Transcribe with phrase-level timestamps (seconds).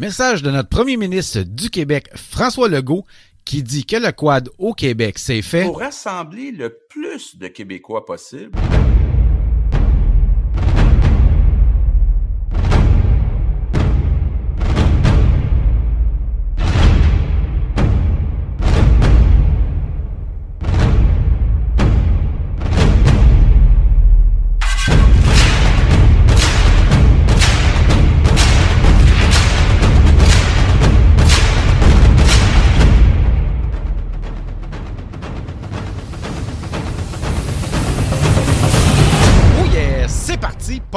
[0.00, 3.04] Message de notre premier ministre du Québec, François Legault,
[3.44, 8.04] qui dit que le quad au Québec, c'est fait pour rassembler le plus de Québécois
[8.04, 8.56] possible.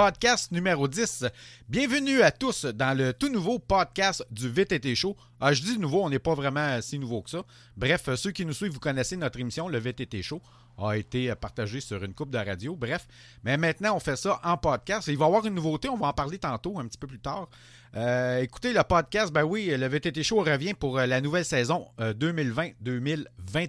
[0.03, 1.25] Podcast numéro 10.
[1.69, 5.15] Bienvenue à tous dans le tout nouveau podcast du VTT Show.
[5.39, 7.43] Ah, je dis nouveau, on n'est pas vraiment si nouveau que ça.
[7.77, 10.41] Bref, ceux qui nous suivent, vous connaissez notre émission, le VTT Show
[10.79, 12.75] a été partagé sur une coupe de radio.
[12.75, 13.07] Bref,
[13.43, 15.07] mais maintenant, on fait ça en podcast.
[15.07, 17.19] il va y avoir une nouveauté, on va en parler tantôt, un petit peu plus
[17.19, 17.47] tard.
[17.95, 21.89] Euh, écoutez, le podcast, ben oui, le VTT Show revient pour euh, la nouvelle saison
[21.99, 23.27] 2020-2021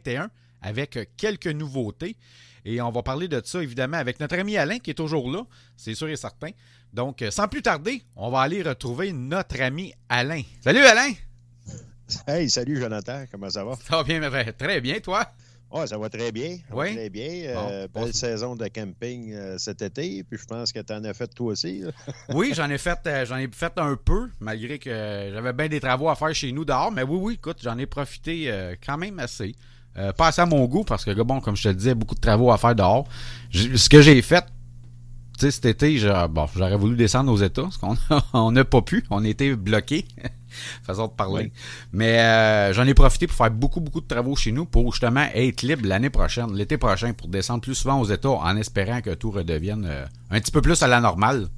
[0.08, 0.28] euh,
[0.62, 2.16] avec quelques nouveautés.
[2.64, 5.44] Et on va parler de ça, évidemment, avec notre ami Alain, qui est toujours là,
[5.76, 6.50] c'est sûr et certain.
[6.92, 10.42] Donc, euh, sans plus tarder, on va aller retrouver notre ami Alain.
[10.62, 11.12] Salut Alain!
[12.26, 13.74] Hey, salut Jonathan, comment ça va?
[13.76, 14.20] Ça va bien,
[14.52, 15.26] très bien, toi?
[15.72, 16.58] Oui, ça va très bien.
[16.70, 16.94] oui?
[16.94, 17.30] Très bien.
[17.46, 21.14] Euh, belle saison de camping euh, cet été, puis je pense que tu en as
[21.14, 21.82] fait toi aussi.
[22.28, 26.10] oui, j'en ai fait j'en ai fait un peu, malgré que j'avais bien des travaux
[26.10, 26.92] à faire chez nous dehors.
[26.92, 29.54] Mais oui, oui, écoute, j'en ai profité quand même assez.
[29.98, 32.20] Euh, pas assez à mon goût parce que, bon, comme je te disais, beaucoup de
[32.20, 33.06] travaux à faire dehors.
[33.52, 34.44] ce que j'ai fait,
[35.38, 35.98] tu sais, cet été,
[36.30, 39.04] bon, j'aurais voulu descendre aux États, parce qu'on n'a pas pu.
[39.10, 40.06] On était bloqués.
[40.84, 41.52] façon de parler.
[41.92, 45.26] Mais euh, j'en ai profité pour faire beaucoup, beaucoup de travaux chez nous pour justement
[45.34, 49.10] être libre l'année prochaine, l'été prochain, pour descendre plus souvent aux États en espérant que
[49.10, 51.48] tout redevienne euh, un petit peu plus à la normale.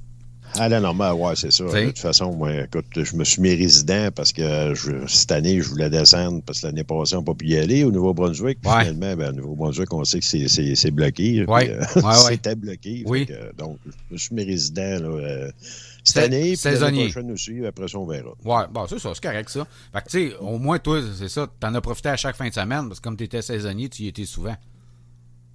[0.53, 1.65] À la normale, ouais, c'est ça.
[1.65, 4.73] De toute façon, moi, écoute, je me suis mis résident parce que
[5.07, 7.83] cette année, je voulais descendre parce que l'année passée, on n'a pas pu y aller
[7.83, 8.59] au Nouveau-Brunswick.
[8.61, 11.45] Finalement, ben, au Nouveau-Brunswick, on sait que c'est bloqué.
[11.45, 11.69] Ouais.
[11.69, 13.03] Euh, c'était bloqué.
[13.05, 13.27] Oui.
[13.57, 15.51] donc, je me suis mis résident là, euh,
[16.03, 16.55] cette année.
[16.55, 17.65] Puis l'année prochaine aussi.
[17.65, 18.29] Après ça, on verra.
[18.43, 19.67] Ouais, bon, c'est ça, c'est correct, ça.
[19.91, 22.35] Fait que, tu sais, au moins, toi, c'est ça, tu en as profité à chaque
[22.35, 24.55] fin de semaine parce que comme tu étais saisonnier, tu y étais souvent.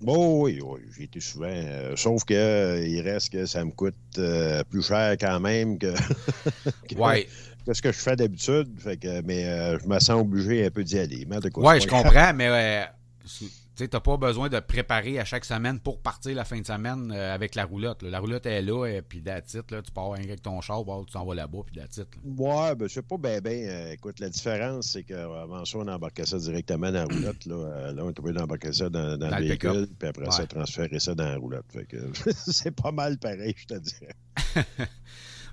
[0.00, 1.47] Bon, oui, oui, j'ai été souvent.
[1.50, 5.78] Euh, sauf que euh, il reste que ça me coûte euh, plus cher quand même
[5.78, 5.93] que,
[6.88, 8.81] que, ce que je fais d'habitude.
[8.81, 9.44] Fait que, mais
[9.78, 11.27] je me sens obligé un peu d'y aller.
[11.56, 12.89] Oui, je comprends, mais
[13.89, 17.13] tu n'as pas besoin de préparer à chaque semaine pour partir la fin de semaine
[17.15, 18.03] euh, avec la roulotte.
[18.03, 21.35] La roulotte est là, et puis d'attitude, tu pars avec ton char, tu t'en vas
[21.35, 22.07] là-bas, puis d'attitude.
[22.25, 23.53] Ouais, ben c'est pas bien, bien.
[23.53, 27.47] Euh, écoute, la différence, c'est qu'avant ça, on embarquait ça directement dans la roulotte.
[27.47, 31.01] Là, euh, là on était d'embarquer ça dans, dans, le véhicule, puis après ça, transférer
[31.01, 31.67] ça dans la roulotte.
[32.37, 34.15] C'est pas mal pareil, je te dirais.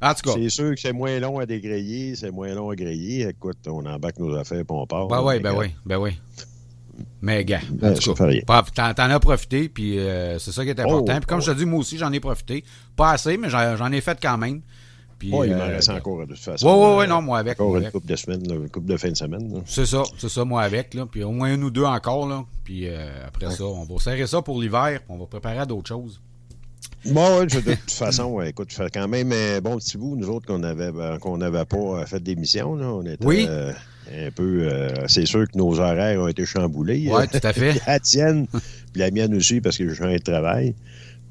[0.02, 0.34] En tout cas.
[0.36, 3.28] C'est sûr que c'est moins long à dégrayer, c'est moins long à griller.
[3.28, 5.08] Écoute, on embarque nos affaires puis on part.
[5.08, 6.20] Ben oui, ben oui, ben oui.
[7.22, 8.14] Mais, gars, en tout
[8.76, 11.14] cas, t'en as profité, puis euh, c'est ça qui est important.
[11.16, 12.64] Oh, puis comme je te dis, moi aussi, j'en ai profité.
[12.96, 14.62] Pas assez, mais j'en ai fait quand même.
[15.18, 16.68] Puis, il m'en euh, reste encore de toute façon.
[16.68, 17.60] Oui, oui, oui, non, moi avec.
[17.60, 19.64] Encore une couple de semaines, une couple de fin de semaine.
[19.66, 20.94] C'est ça, c'est ça, moi avec.
[20.94, 21.08] Là.
[21.08, 22.28] Puis au moins un ou deux encore.
[22.28, 22.46] Là.
[22.64, 25.88] Puis euh, après ça, on va serrer ça pour l'hiver, on va préparer à d'autres
[25.88, 26.22] choses.
[27.06, 30.60] Bon, de toute façon, écoute, fait quand même un bon petit bout, nous autres, qu'on
[30.60, 32.74] n'avait ben, qu'on n'avait pas fait d'émission.
[32.74, 33.48] On était, oui
[34.12, 34.68] un peu.
[34.72, 37.08] Euh, c'est sûr que nos horaires ont été chamboulés.
[37.10, 37.82] Oui, tout à fait.
[37.88, 40.76] la tienne, puis la mienne aussi, parce que je un de travail.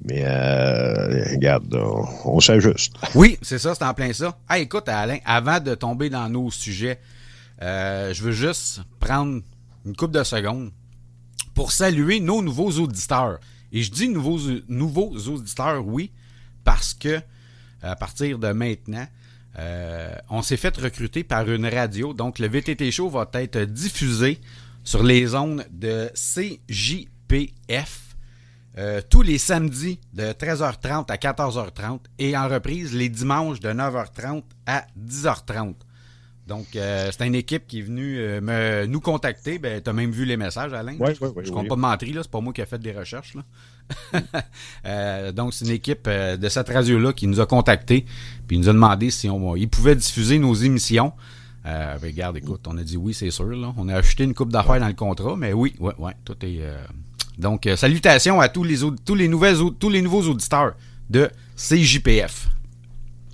[0.04, 1.74] Mais euh, regarde,
[2.24, 2.94] on, s'ajuste.
[3.14, 4.38] Oui, c'est ça, c'est en plein ça.
[4.48, 7.00] Ah, écoute, Alain, avant de tomber dans nos sujets,
[7.62, 9.40] euh, je veux juste prendre
[9.84, 10.70] une couple de secondes
[11.54, 13.38] pour saluer nos nouveaux auditeurs.
[13.72, 14.38] Et je dis nouveaux,
[14.68, 16.12] nouveaux auditeurs, oui,
[16.62, 17.20] parce que
[17.82, 19.06] à partir de maintenant,
[19.58, 22.12] euh, on s'est fait recruter par une radio.
[22.12, 24.40] Donc, le VTT Show va être diffusé
[24.84, 28.06] sur les ondes de CJPF
[28.78, 34.42] euh, tous les samedis de 13h30 à 14h30 et en reprise les dimanches de 9h30
[34.66, 35.76] à 10h30.
[36.46, 39.58] Donc, euh, c'est une équipe qui est venue me, nous contacter.
[39.58, 40.94] Ben, tu as même vu les messages, Alain.
[40.98, 41.42] Oui, oui, oui.
[41.44, 43.34] Je ne compte pas de mentir, c'est pas moi qui ai fait des recherches.
[43.34, 43.42] Là.
[44.84, 48.04] Euh, donc, c'est une équipe euh, de cette radio-là qui nous a contactés
[48.46, 51.12] puis nous a demandé si on ils pouvaient diffuser nos émissions.
[51.66, 53.46] Euh, ben, regarde, écoute, on a dit oui, c'est sûr.
[53.46, 53.72] Là.
[53.76, 56.60] On a acheté une coupe d'affaires dans le contrat, mais oui, ouais, ouais, tout est.
[57.38, 60.74] Donc, salutations à tous les tous les nouvelles tous les nouveaux auditeurs
[61.10, 62.48] de CJPF.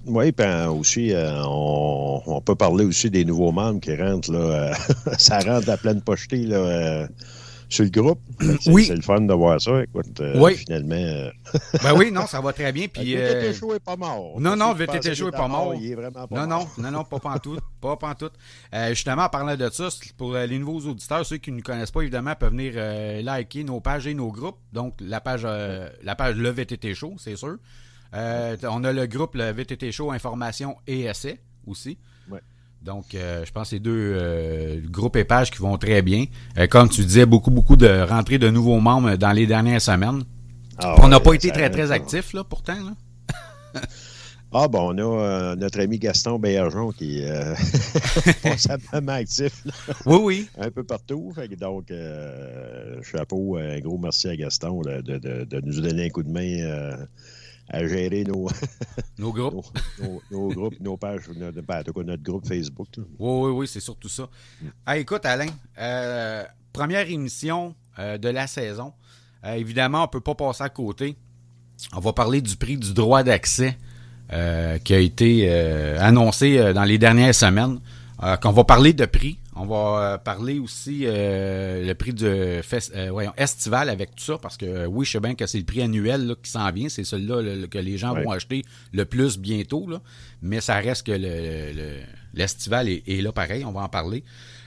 [0.06, 4.32] Oui, puis aussi, on, peut parler aussi des nouveaux membres qui rentrent.
[4.32, 4.72] Là,
[5.19, 6.44] ça rentre à pleine pochetée.
[6.44, 7.06] Là,
[7.72, 8.20] sur le groupe.
[8.66, 8.84] oui.
[8.84, 9.82] C'est le fun de voir ça.
[9.82, 10.56] Écoute, oui.
[10.56, 11.31] finalement.
[11.82, 12.87] ben oui, non, ça va très bien.
[12.87, 14.38] Puis, VTT Show n'est pas mort.
[14.40, 15.75] Non, non, VTT Show n'est pas mort?
[15.75, 16.69] Il est vraiment pas non, mort.
[16.76, 17.60] Non, non, non, pas pantoute.
[17.81, 18.34] pas pantoute.
[18.75, 19.88] Euh, justement, en parlant de ça,
[20.19, 22.75] pour les nouveaux auditeurs, ceux qui ne nous connaissent pas, évidemment, peuvent venir
[23.25, 24.58] liker nos pages et nos groupes.
[24.72, 25.46] Donc, la page,
[26.02, 27.56] la page Le VTT Show, c'est sûr.
[28.12, 31.98] On a le groupe Le VTT Show Information et Essai aussi.
[32.84, 36.24] Donc, euh, je pense que c'est deux euh, groupes et pages qui vont très bien.
[36.58, 40.24] Euh, comme tu disais, beaucoup, beaucoup de rentrées de nouveaux membres dans les dernières semaines.
[40.78, 42.74] Ah on n'a pas été très, très actifs, là, pourtant.
[44.52, 49.62] ah, bon, on a notre ami Gaston Bergeron qui est constamment actif.
[50.06, 50.48] Oui, oui.
[50.58, 51.32] Un peu partout.
[51.60, 51.92] donc,
[53.02, 56.96] chapeau, un gros merci à Gaston de, de, nous donner un coup de main
[57.68, 58.48] à gérer nos,
[59.18, 59.66] nos groupes.
[60.30, 62.88] nos, groupes, nos pages, notre, ben, notre groupe Facebook.
[62.96, 64.28] Oui, oui, oui, c'est surtout ça.
[64.60, 64.92] Mm.
[64.96, 65.46] écoute, Alain,
[65.78, 68.92] euh, première émission euh, de la saison.
[69.44, 71.16] Euh, évidemment, on ne peut pas passer à côté.
[71.94, 73.76] On va parler du prix du droit d'accès
[74.84, 75.50] qui a été
[75.98, 77.80] annoncé dans les dernières semaines.
[78.40, 79.38] qu'on va parler de prix.
[79.54, 79.76] On va
[80.14, 84.56] euh, parler aussi euh, le prix de fest, euh, voyons, estival avec tout ça, parce
[84.56, 87.66] que oui, je sais bien que c'est le prix annuel qui s'en vient, c'est celui-là
[87.66, 88.64] que les gens vont acheter
[88.94, 90.00] le plus bientôt, là,
[90.40, 91.12] mais ça reste que
[92.32, 94.25] l'estival le, est, là pareil, on va en parler.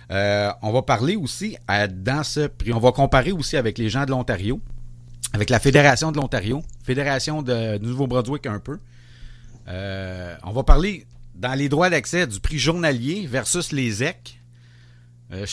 [0.09, 4.11] on va parler aussi dans ce prix, on va comparer aussi avec les gens de
[4.11, 4.61] l'Ontario,
[5.33, 8.77] avec la Fédération de l'Ontario, Fédération de, du Nouveau-Brunswick un peu.
[9.67, 14.39] on va parler dans les droits d'accès du prix journalier versus les EC.
[15.35, 15.45] Euh,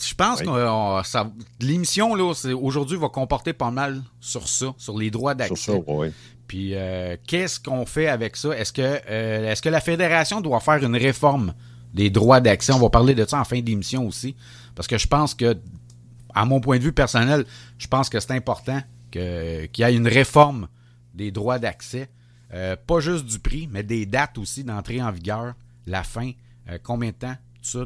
[0.00, 5.82] je, pense que l'émission aujourd'hui va comporter pas mal sur ça, sur les droits d'accès.
[6.46, 8.56] Puis euh, qu'est-ce qu'on fait avec ça?
[8.56, 11.52] Est-ce que euh, est-ce que la fédération doit faire une réforme
[11.92, 12.72] des droits d'accès?
[12.72, 14.34] On va parler de ça en fin d'émission aussi,
[14.74, 15.58] parce que je pense que,
[16.34, 17.44] à mon point de vue personnel,
[17.76, 20.68] je pense que c'est important qu'il y ait une réforme
[21.12, 22.08] des droits d'accès,
[22.50, 25.54] pas juste du prix, mais des dates aussi d'entrée en vigueur,
[25.86, 26.30] la fin,
[26.82, 27.84] combien de temps, tout ça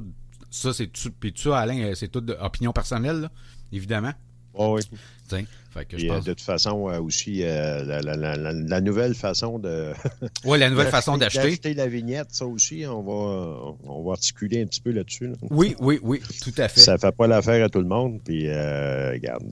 [0.52, 1.10] ça, c'est tout.
[1.18, 3.30] Puis tout ça, Alain, euh, c'est toute opinion personnelle,
[3.72, 4.12] évidemment.
[4.54, 5.46] Oh oui.
[5.70, 6.24] Fait que je pense...
[6.24, 9.94] De toute façon, euh, aussi, euh, la, nouvelle façon de.
[10.44, 11.42] oui, la nouvelle façon d'acheter.
[11.42, 15.32] D'acheter la vignette, ça aussi, on va, on va articuler un petit peu là-dessus.
[15.50, 16.80] Oui, oui, oui, tout à fait.
[16.80, 18.20] Ça fait pas l'affaire à tout le monde.
[18.22, 19.48] Puis, regarde,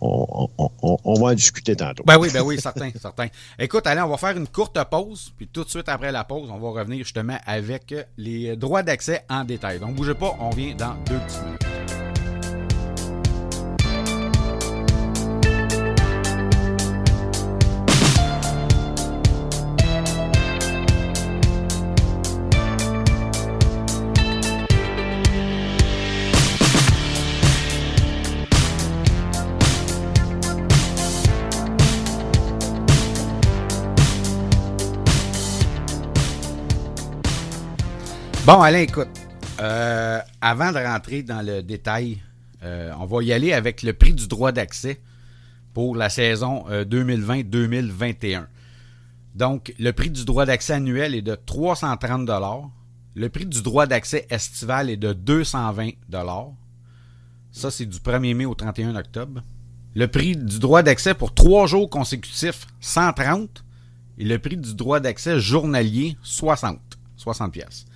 [0.00, 0.48] on,
[1.20, 2.04] va en discuter tantôt.
[2.04, 3.28] Ben oui, ben oui, certain, certain.
[3.58, 6.50] Écoute, allez, on va faire une courte pause, puis tout de suite après la pause,
[6.50, 9.78] on va revenir justement avec les droits d'accès en détail.
[9.78, 11.85] Donc, bougez pas, on vient dans deux petites minutes.
[38.46, 39.08] Bon, Alain, écoute,
[39.58, 42.22] euh, avant de rentrer dans le détail,
[42.62, 45.00] euh, on va y aller avec le prix du droit d'accès
[45.74, 48.36] pour la saison 2020-2021.
[48.36, 48.42] Euh,
[49.34, 52.30] Donc, le prix du droit d'accès annuel est de 330
[53.16, 55.90] Le prix du droit d'accès estival est de 220
[57.50, 59.42] Ça, c'est du 1er mai au 31 octobre.
[59.96, 63.64] Le prix du droit d'accès pour trois jours consécutifs, 130.
[64.18, 66.78] Et le prix du droit d'accès journalier, 60.
[67.16, 67.86] 60 pièces.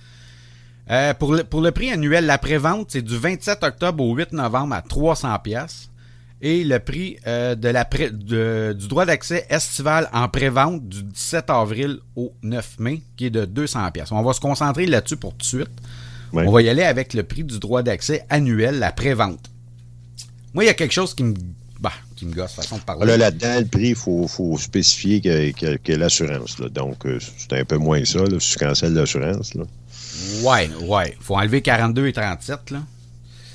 [0.89, 4.33] Euh, pour, le, pour le prix annuel, la prévente, c'est du 27 octobre au 8
[4.33, 5.89] novembre à 300 pièces.
[6.43, 11.99] Et le prix euh, de la du droit d'accès estival en prévente du 17 avril
[12.15, 14.11] au 9 mai, qui est de 200 pièces.
[14.11, 15.69] On va se concentrer là-dessus pour tout de suite.
[16.33, 19.51] On va y aller avec le prix du droit d'accès annuel, la prévente.
[20.53, 21.35] Moi, il y a quelque chose qui me,
[21.79, 23.05] bah, qui me gosse, façon de parler.
[23.05, 26.57] Là, là-dedans, le prix, il faut, faut, spécifier que, que, l'assurance.
[26.57, 29.53] Donc, euh, c'est un peu moins ça, là, si tu cancelles l'assurance.
[30.43, 31.17] Ouais, ouais.
[31.19, 32.79] Faut enlever 42 et 37, là.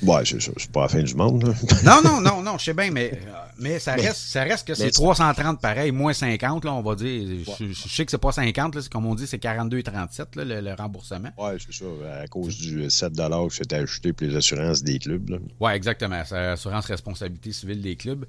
[0.03, 0.51] Ouais, c'est ça.
[0.57, 1.43] C'est pas la fin du monde.
[1.43, 1.53] Là.
[1.83, 4.75] non, non, non, non, je sais bien, mais, euh, mais ça, reste, ça reste que
[4.75, 7.45] c'est 330 pareil, moins 50, là, on va dire.
[7.59, 10.61] Je, sais que c'est pas 50, là, comme on dit, c'est 42 et 37, là,
[10.61, 11.29] le, remboursement.
[11.37, 11.85] Ouais, c'est ça.
[12.21, 15.29] À cause du 7 que c'était ajouté pour les assurances des clubs.
[15.29, 15.37] Là.
[15.59, 16.21] Ouais, exactement.
[16.25, 18.25] C'est l'assurance responsabilité civile des clubs.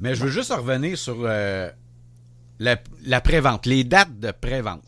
[0.00, 1.70] Mais je veux juste revenir sur euh,
[2.58, 4.82] la, la prévente, les dates de prévente.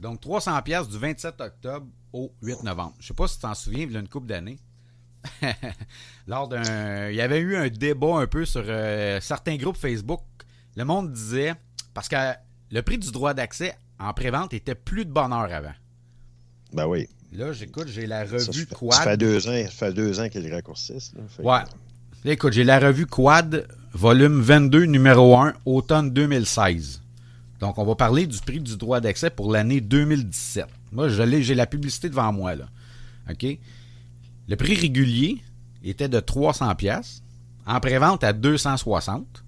[0.00, 2.94] Donc, 300 pièces du 27 octobre au 8 novembre.
[2.98, 4.58] Je ne sais pas si tu t'en souviens, il y a une couple d'années.
[6.26, 7.10] Lors d'un.
[7.10, 10.20] Il y avait eu un débat un peu sur euh, certains groupes Facebook.
[10.76, 11.54] Le monde disait.
[11.94, 12.16] Parce que
[12.70, 15.72] le prix du droit d'accès en prévente était plus de bonheur avant.
[16.72, 17.08] Ben oui.
[17.32, 18.92] Là, j'écoute, j'ai la revue Quad.
[18.92, 21.12] Ça fait deux ans, ça fait deux ans qu'ils raccourcissent.
[21.40, 21.60] ouais.
[22.24, 27.02] Là, écoute, j'ai la revue Quad, volume 22, numéro 1, automne 2016.
[27.60, 30.66] Donc, on va parler du prix du droit d'accès pour l'année 2017.
[30.92, 32.68] Moi, j'ai la publicité devant moi, là.
[33.30, 33.46] OK?
[34.48, 35.42] Le prix régulier
[35.82, 37.22] était de 300 pièces
[37.66, 39.44] en prévente à 260,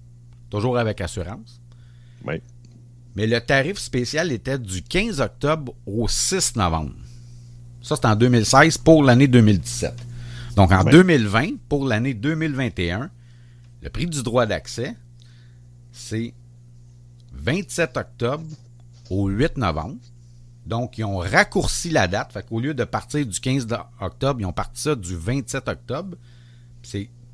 [0.49, 1.61] toujours avec assurance.
[2.25, 2.35] Oui.
[3.15, 6.93] Mais le tarif spécial était du 15 octobre au 6 novembre.
[7.81, 9.93] Ça, c'est en 2016 pour l'année 2017.
[10.55, 13.09] Donc, en 2020, pour l'année 2021,
[13.81, 14.95] le prix du droit d'accès,
[15.91, 16.33] c'est
[17.31, 18.45] 27 octobre
[19.09, 19.99] au 8 novembre.
[20.65, 22.33] Donc, ils ont raccourci la date.
[22.33, 23.67] Fait qu'au lieu de partir du 15
[23.99, 26.17] octobre, ils ont parti ça du 27 octobre.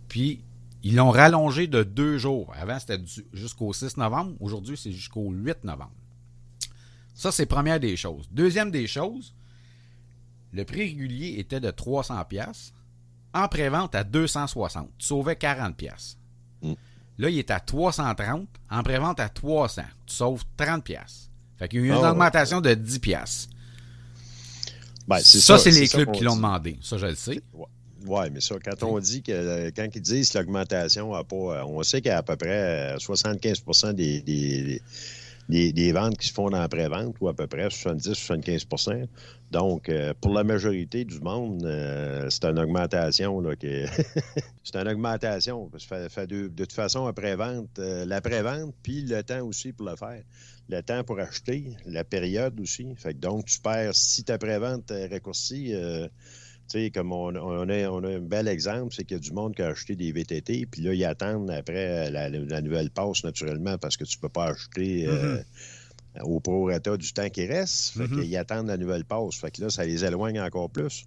[0.08, 0.44] Puis,
[0.84, 2.54] ils l'ont rallongé de deux jours.
[2.56, 4.34] Avant, c'était jusqu'au 6 novembre.
[4.40, 5.92] Aujourd'hui, c'est jusqu'au 8 novembre.
[7.14, 8.30] Ça, c'est première des choses.
[8.32, 9.34] Deuxième des choses,
[10.54, 12.74] le prix régulier était de 300 pièces
[13.34, 14.90] en prévente à 260.
[14.98, 16.18] Tu sauvais 40 pièces.
[16.62, 16.74] Mm.
[17.18, 19.82] Là, il est à 330 en prévente à 300.
[20.06, 21.30] Tu sauves 30 pièces.
[21.58, 23.50] Fait qu'il y a eu une ah augmentation de 10 pièces.
[25.08, 26.78] Ben, ça, c'est les clubs qui l'ont demandé.
[26.82, 27.42] Ça, je le sais.
[28.06, 31.66] Oui, mais ça, quand on dit que quand ils disent que l'augmentation a pas.
[31.66, 34.82] On sait qu'il y a à peu près 75 des, des,
[35.50, 39.08] des, ventes qui se font dans la pré-vente, ou à peu près 70-75%
[39.52, 43.40] Donc, euh, pour la majorité du monde, euh, c'est une augmentation.
[43.40, 43.54] Là,
[44.64, 45.70] c'est une augmentation.
[45.70, 50.24] De, toute façon, après-vente, euh, la pré-vente, puis le temps aussi pour le faire.
[50.70, 52.94] Le temps pour acheter, la période aussi.
[52.98, 55.74] Fait que donc, tu perds, si ta pré-vente est raccourcie,
[56.68, 59.32] sais, comme on, on, a, on, a, un bel exemple, c'est qu'il y a du
[59.32, 62.30] monde qui a acheté des VTT, puis là, ils attendent après la,
[62.62, 66.24] nouvelle passe, naturellement, parce que tu ne peux pas acheter euh, mm-hmm.
[66.24, 67.98] au prorata du temps qui reste.
[67.98, 69.36] Fait qu'ils attendent la nouvelle passe.
[69.36, 71.06] Fait que là, ça les éloigne encore plus.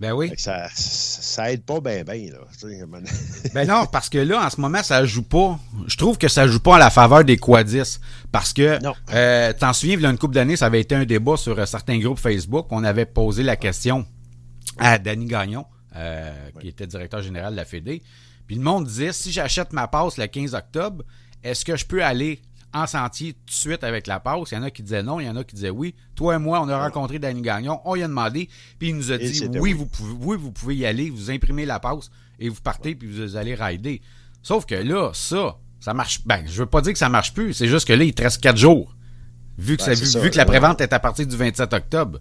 [0.00, 0.32] Ben oui.
[0.38, 2.38] ça, ça aide pas bien, bien, là.
[3.54, 5.58] ben non, parce que là, en ce moment, ça joue pas.
[5.86, 8.00] Je trouve que ça joue pas en la faveur des quadis.
[8.32, 8.78] Parce que,
[9.12, 11.58] euh, t'en souviens, il y a une couple d'années, ça avait été un débat sur
[11.58, 12.66] euh, certains groupes Facebook.
[12.70, 14.06] On avait posé la question
[14.78, 18.02] à Danny Gagnon, euh, qui était directeur général de la Fédé.
[18.46, 21.04] Puis le monde disait si j'achète ma passe le 15 octobre,
[21.42, 22.40] est-ce que je peux aller
[22.72, 24.50] en sentier tout de suite avec la passe?
[24.52, 25.94] Il y en a qui disaient non, il y en a qui disaient oui.
[26.14, 28.48] Toi et moi, on a rencontré Danny Gagnon, on lui a demandé,
[28.78, 31.66] puis il nous a dit oui, vous pouvez, oui, vous pouvez y aller, vous imprimez
[31.66, 34.00] la passe et vous partez, puis vous allez rider.
[34.42, 36.26] Sauf que là, ça, ça marche.
[36.26, 38.22] Ben, je veux pas dire que ça marche plus, c'est juste que là, il te
[38.22, 38.94] reste quatre jours.
[39.58, 42.18] Vu que, vu, vu que la prévente est à partir du 27 octobre.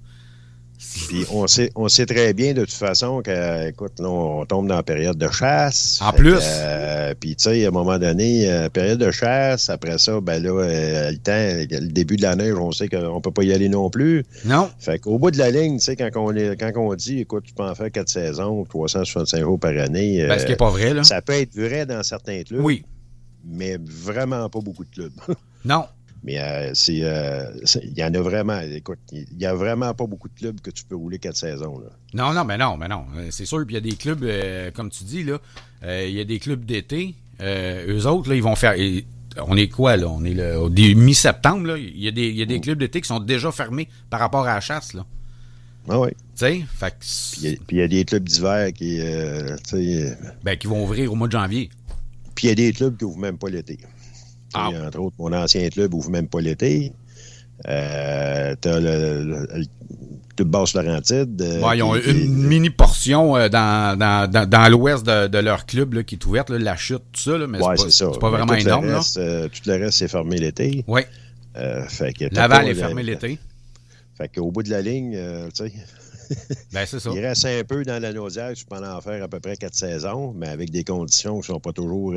[0.79, 4.67] Puis on sait, on sait très bien de toute façon que, écoute, là, on tombe
[4.67, 5.99] dans la période de chasse.
[6.01, 6.39] En plus.
[6.41, 10.41] Euh, puis tu sais, à un moment donné, euh, période de chasse, après ça, ben
[10.41, 13.43] là, euh, le temps, le début de la neige, on sait qu'on ne peut pas
[13.43, 14.23] y aller non plus.
[14.45, 14.69] Non.
[14.79, 17.43] Fait qu'au bout de la ligne, tu sais, quand on, est, quand on dit, écoute,
[17.45, 20.25] tu peux en faire quatre saisons, 365 jours par année.
[20.27, 21.03] Ben, ce qui n'est pas vrai, là.
[21.03, 22.63] Ça peut être vrai dans certains clubs.
[22.63, 22.85] Oui.
[23.45, 25.13] Mais vraiment pas beaucoup de clubs.
[25.65, 25.85] non.
[26.23, 28.59] Mais euh, euh, c'est, il y en a vraiment.
[28.59, 31.79] Écoute, il n'y a vraiment pas beaucoup de clubs que tu peux rouler quatre saisons.
[31.79, 31.87] Là.
[32.13, 33.05] Non, non, mais non, mais non.
[33.15, 33.65] Euh, c'est sûr.
[33.65, 34.25] Puis il y a des clubs,
[34.73, 35.39] comme tu dis, là,
[36.05, 37.15] il y a des clubs d'été.
[37.41, 38.75] eux autres, là, ils vont faire.
[39.37, 40.07] on est quoi, là?
[40.09, 41.77] On est le, au mi-septembre, là.
[41.77, 42.61] Il y a des, y a des mm.
[42.61, 45.05] clubs d'été qui sont déjà fermés par rapport à la chasse, là.
[45.87, 46.09] Ah oui.
[46.37, 46.65] Tu sais,
[47.39, 48.99] Puis il y, a des clubs d'hiver qui,
[50.43, 51.69] ben, qui vont ouvrir au mois de janvier.
[52.35, 53.79] Puis il y a des clubs qui n'ouvrent même pas l'été.
[54.53, 54.69] Ah.
[54.85, 56.93] Entre autres, mon ancien club ouvre même pas l'été.
[57.67, 59.65] Euh, t'as le, le,
[60.37, 61.41] le Basse-Laurentide.
[61.41, 65.65] Euh, ouais, ils ont une mini portion euh, dans, dans, dans, l'ouest de, de, leur
[65.65, 68.17] club là, qui est ouverte, là, la chute, tout ça, là, mais ouais, c'est pas,
[68.17, 68.85] pas, vraiment énorme.
[68.85, 70.85] Le reste, tout le reste, c'est fermé l'été.
[70.87, 71.01] Oui.
[72.31, 73.37] Laval est fermé l'été.
[74.17, 75.17] Fait qu'au bout de la ligne,
[75.53, 75.73] tu sais.
[76.73, 77.09] ben, c'est ça.
[77.13, 80.47] Il reste un peu dans la nausière, en faire à peu près quatre saisons, mais
[80.47, 82.13] avec des conditions qui ne sont pas toujours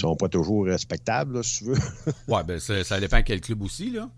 [0.00, 1.78] qui sont pas toujours respectables, si tu veux.
[2.28, 4.08] oui, ben ça, dépend quel club aussi, là.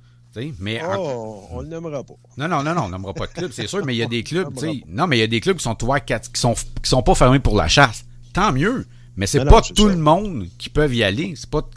[0.61, 2.15] Mais oh, on le nommera pas.
[2.39, 4.03] Non, non, non, non, on ne nommera pas de club, c'est sûr, mais il y
[4.03, 4.49] a des clubs.
[4.89, 7.15] Non, mais il y a des clubs qui sont ouverts, qui sont, qui sont pas
[7.15, 8.05] fermés pour la chasse.
[8.33, 8.87] Tant mieux.
[9.17, 11.35] Mais c'est pas tout le monde qui peut y aller.
[11.37, 11.69] C'est pas.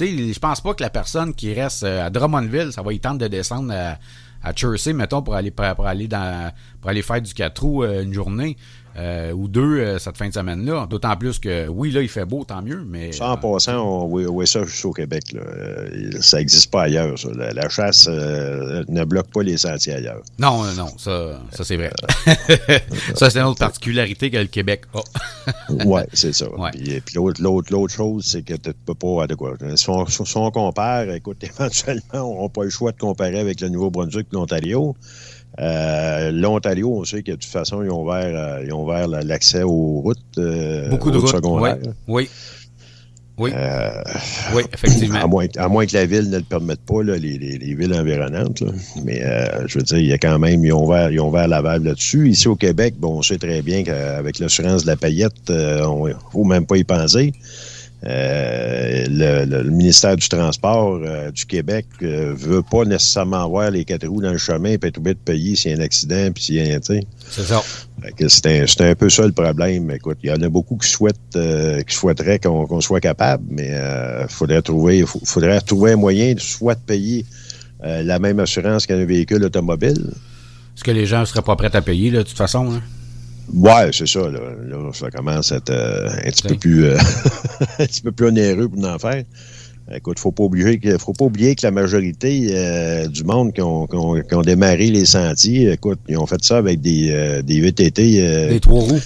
[0.00, 3.24] Je pense pas que la personne qui reste euh, à Drummondville, ça va y tenter
[3.24, 3.98] de descendre à,
[4.42, 4.52] à
[4.92, 8.56] mettons, pour aller, pour aller, dans, pour aller faire du 4 roues euh, une journée.
[8.96, 10.86] Euh, ou deux euh, cette fin de semaine-là.
[10.88, 13.10] D'autant plus que, oui, là, il fait beau, tant mieux, mais...
[13.10, 15.32] Ça, en passant, on voit ça juste au Québec.
[15.32, 15.40] Là.
[15.40, 17.18] Euh, ça n'existe pas ailleurs.
[17.18, 17.28] Ça.
[17.32, 20.22] La, chasse ne bloque pas les sentiers ailleurs.
[20.38, 21.90] Non, non, ça, ça c'est vrai.
[23.16, 25.00] ça, c'est une autre particularité que le Québec a.
[25.84, 26.46] oui, c'est ça.
[26.72, 29.26] Puis, puis l'autre, l'autre, chose, c'est que tu ne peux pas...
[29.26, 32.98] De quoi, si, on, si on compare, écoute, éventuellement, on n'a pas le choix de
[32.98, 34.94] comparer avec le Nouveau-Brunswick et l'Ontario.
[35.60, 39.06] Euh, L'Ontario, on sait que de toute façon, ils ont ouvert, euh, ils ont ouvert
[39.08, 40.18] l'accès aux routes.
[40.38, 41.78] Euh, Beaucoup de routes, secondaires.
[42.08, 42.28] oui.
[43.36, 43.50] Oui.
[44.54, 45.18] oui, effectivement.
[45.18, 47.74] À moins, à moins, que la ville ne le permette pas, là, les, les, les,
[47.74, 48.60] villes environnantes.
[48.60, 48.70] Là.
[49.04, 49.22] Mais
[49.66, 51.60] je veux dire, il y a quand même, ils ont ouvert, ils ont ouvert la
[51.60, 52.28] valve là-dessus.
[52.28, 56.12] Ici au Québec, bon, on sait très bien qu'avec l'assurance de la paillette, on ne
[56.30, 57.32] faut même pas y penser.
[58.06, 64.06] Euh, le, ministère du Transport euh, du Québec euh, veut pas nécessairement voir les quatre
[64.06, 66.44] roues dans le chemin et être obligé de payer s'il y a un accident puis
[66.44, 67.62] s'il y a un, C'est ça.
[68.28, 69.90] C'est un, un, peu ça le problème.
[69.90, 71.38] Écoute, il y en a beaucoup qui souhaitent
[71.86, 76.80] qui souhaiteraient qu'on soit capable, mais il faudrait trouver faudrait trouver un moyen soit de
[76.80, 77.24] payer
[77.82, 80.12] la même assurance qu'un véhicule automobile.
[80.76, 82.70] Est-ce que les gens ne seraient pas prêts à payer de toute façon?
[82.70, 82.82] Hein?
[83.52, 84.28] Ouais, c'est ça.
[84.30, 84.40] Là.
[84.92, 86.96] ça commence à être euh, un petit peu plus euh,
[87.78, 89.24] un petit peu plus onéreux pour en faire.
[89.94, 93.60] Écoute, faut pas oublier que faut pas oublier que la majorité euh, du monde qui
[93.60, 97.42] ont, qui, ont, qui ont, démarré les sentiers, écoute, ils ont fait ça avec des,
[97.42, 98.48] des VTT.
[98.48, 99.00] des trois roues.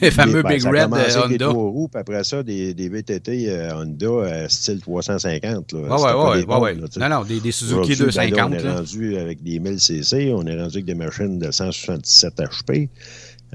[0.00, 1.28] Les fameux ben, Big Red Honda.
[1.28, 5.72] Des trois roues, puis après ça, des, des VTT Honda style 350.
[5.72, 5.78] Là.
[5.78, 8.34] ouais, ouais, ouais, Non, non, des, des Suzuki 250.
[8.34, 11.50] Ben on est rendu avec des 1000 cc, on est rendu avec des machines de
[11.52, 12.88] 177 HP.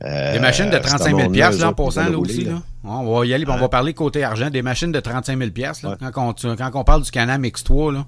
[0.03, 2.43] Euh, des machines de 35 000 là, en passant, là aussi.
[2.43, 2.61] Là.
[2.83, 4.49] On va y aller, on va parler côté argent.
[4.49, 7.93] Des machines de 35 000 là, quand, on, quand on parle du Canam X3.
[7.93, 8.05] Là.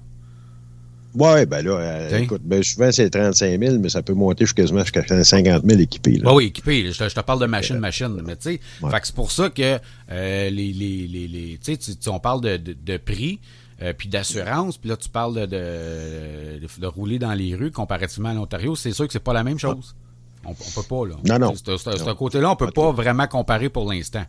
[1.14, 4.62] Oui, ben là, euh, écoute, ben souvent c'est 35 000, mais ça peut monter jusqu'à
[4.62, 6.22] quasiment jusqu'à 50 000 équipés.
[6.24, 6.92] oui, équipés.
[6.92, 8.22] Je, te parle de machine, machine.
[8.24, 8.60] Mais tu sais,
[9.02, 9.78] c'est pour ça que
[10.10, 13.40] euh, les, les, les, les tu sais, on parle de, de, prix.
[13.82, 18.28] Euh, puis d'assurance, puis là tu parles de de, de, rouler dans les rues comparativement
[18.28, 19.96] à l'Ontario, c'est sûr que c'est pas la même chose.
[20.44, 21.16] On, peut pas, là.
[21.26, 21.54] Non, non.
[21.54, 24.24] Ce côté-là, on peut pas vraiment comparer pour l'instant.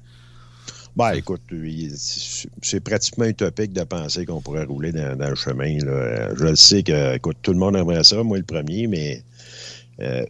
[0.96, 1.42] Ben, écoute,
[2.62, 5.78] c'est pratiquement utopique de penser qu'on pourrait rouler dans, le chemin.
[5.80, 6.36] Là.
[6.36, 9.24] Je le sais que, écoute, tout le monde aimerait ça, moi le premier, mais
[10.02, 10.26] euh,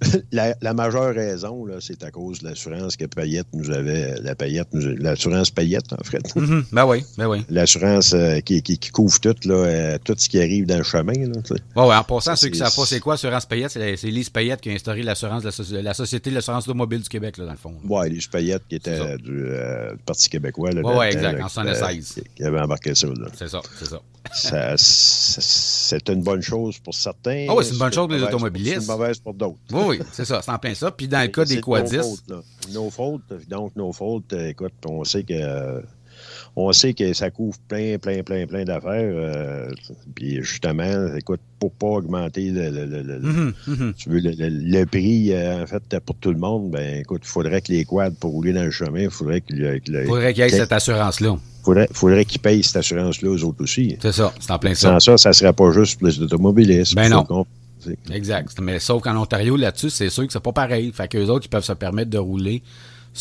[0.32, 4.14] la, majeure raison, c'est à cause de l'assurance que Payette nous avait.
[4.20, 6.22] La Payette, l'assurance Payette, en fait.
[6.34, 6.64] Mm-hmm.
[6.72, 7.44] Ben oui, ben oui.
[7.48, 11.14] L'assurance euh, qui, qui, couvre tout, là, euh, tout ce qui arrive dans le chemin.
[11.14, 14.30] Là, ouais, en passant, ceux qui ne savent pas c'est quoi l'assurance Payette, c'est Lise
[14.30, 17.52] Payette qui a instauré l'assurance de la, Société de l'assurance automobile du Québec, là, dans
[17.52, 17.74] le fond.
[17.88, 19.46] Oui, Lise Payette qui était du,
[20.04, 20.70] Parti québécois.
[20.74, 22.22] Oui, ouais, exact, en 76.
[22.36, 23.08] Qui, avait embarqué ça.
[23.34, 24.00] C'est ça, c'est ça.
[24.32, 27.46] ça c'est une bonne chose pour certains.
[27.48, 28.74] Ah oui, c'est une bonne chose pour les automobilistes.
[28.74, 29.58] C'est une mauvaise pour d'autres.
[29.78, 30.90] Oui, oui, c'est ça, c'est en plein ça.
[30.90, 31.96] Puis dans le cas des quadis.
[32.72, 35.82] No fault, donc no fault, euh, écoute, on sait que
[36.56, 39.12] on sait que ça couvre plein, plein, plein, plein d'affaires.
[39.14, 39.70] Euh,
[40.14, 43.94] puis justement, écoute, pour pas augmenter le, le, le, mm-hmm, mm-hmm.
[43.94, 47.60] Tu veux, le, prix, euh, en fait, pour tout le monde, ben écoute, il faudrait
[47.60, 50.46] que les quads, pour rouler dans le chemin, il faudrait qu'il Il faudrait qu'il y
[50.46, 51.36] ait cette assurance-là.
[51.36, 53.96] Il faudrait, faudrait qu'ils payent cette assurance-là aux autres aussi.
[54.00, 54.98] C'est ça, c'est en plein ça.
[54.98, 56.94] Sans ça, ça serait pas juste pour les automobilistes.
[56.94, 57.46] Ben non.
[58.10, 58.60] Exact.
[58.60, 60.92] Mais sauf qu'en Ontario, là-dessus, c'est sûr que c'est pas pareil.
[60.92, 62.62] Fait qu'eux autres, ils peuvent se permettre de rouler.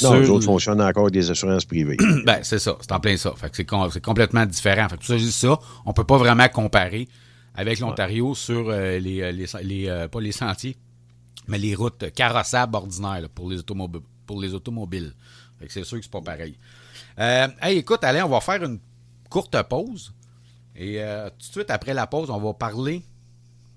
[0.04, 1.98] Non, les autres fonctionnent encore avec des assurances privées.
[2.26, 2.78] ben, c'est ça.
[2.82, 3.34] C'est en plein ça.
[3.36, 4.88] Fait que c'est, complètement différent.
[4.89, 7.08] Fait que tout ça, je dis ça, on peut pas vraiment comparer
[7.56, 9.32] avec l'Ontario sur euh, les, euh,
[9.63, 10.78] les, euh, pas les sentiers,
[11.48, 15.13] mais les routes carrossables ordinaires pour, les automobiles, pour les automobiles.
[15.60, 16.56] Fait que c'est sûr que c'est pas pareil.
[17.17, 18.80] hey, écoute, allez, on va faire une
[19.30, 20.13] courte pause.
[20.76, 21.02] Et
[21.39, 23.02] tout de suite après la pause, on va parler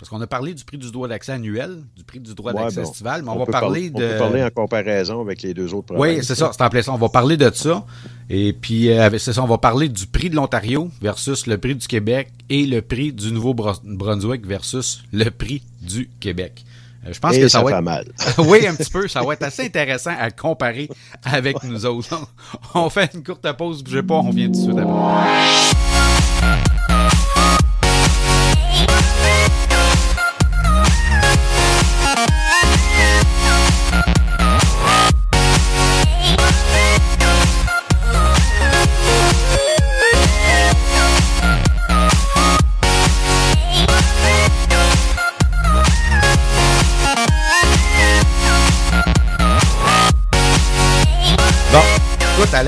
[0.01, 2.81] parce qu'on a parlé du prix du droit d'accès annuel, du prix du droit d'accès
[2.81, 3.97] estival, mais on, va parler de.
[3.97, 6.17] On peut parler en comparaison avec les deux autres provinces.
[6.17, 6.95] Oui, c'est ça, c'est en plein ça.
[6.95, 7.85] On va parler de ça.
[8.31, 11.75] Et puis, euh, c'est ça, on va parler du prix de l'Ontario versus le prix
[11.75, 16.65] du Québec et le prix du Nouveau-Brunswick versus le prix du Québec.
[17.05, 17.83] Euh, je pense que ça, va être...
[17.83, 18.07] mal.
[18.39, 19.07] oui, un petit peu.
[19.07, 20.89] Ça va être assez intéressant à comparer
[21.25, 22.19] avec nous autres.
[22.75, 25.90] on fait une courte pause, bougez pas, on vient tout de suite après.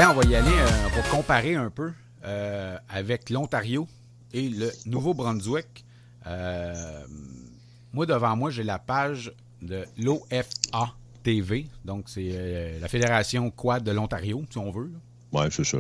[0.05, 0.51] On va y aller.
[0.51, 1.93] Euh, on va comparer un peu
[2.25, 3.87] euh, avec l'Ontario
[4.33, 5.85] et le Nouveau-Brunswick.
[6.27, 7.05] Euh,
[7.93, 10.43] moi, devant moi, j'ai la page de l'OFA
[11.23, 14.91] FLTV, donc c'est la Fédération Quad de l'Ontario, si on veut.
[15.31, 15.79] Oui, c'est ça.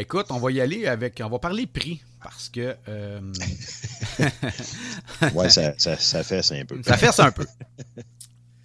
[0.00, 1.22] écoute, on va y aller avec.
[1.24, 2.74] On va parler prix parce que.
[5.34, 6.82] oui, ça, ça, ça fesse un peu.
[6.82, 7.46] Ça fesse un peu.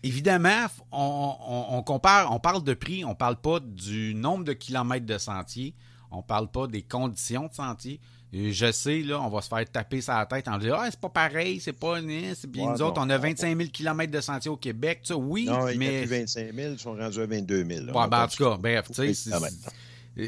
[0.06, 5.08] Évidemment, on, compare, on parle de prix, on ne parle pas du nombre de kilomètres
[5.08, 5.74] de sentier,
[6.12, 8.00] on ne parle pas des conditions de sentier.
[8.32, 11.10] je sais, là, on va se faire taper sa tête en disant Ah, c'est pas
[11.10, 11.96] pareil, c'est pas.
[12.36, 15.00] C'est bien, nous autres, on a 25 000 km de sentier au Québec.
[15.02, 16.06] Ça, oui, non, mais.
[16.06, 17.86] 25 000, ils sont rendus à 22 000.
[17.92, 19.32] Ben, en tout cas, bref, tu sais.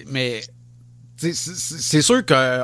[0.07, 0.41] Mais
[1.17, 2.63] c'est sûr que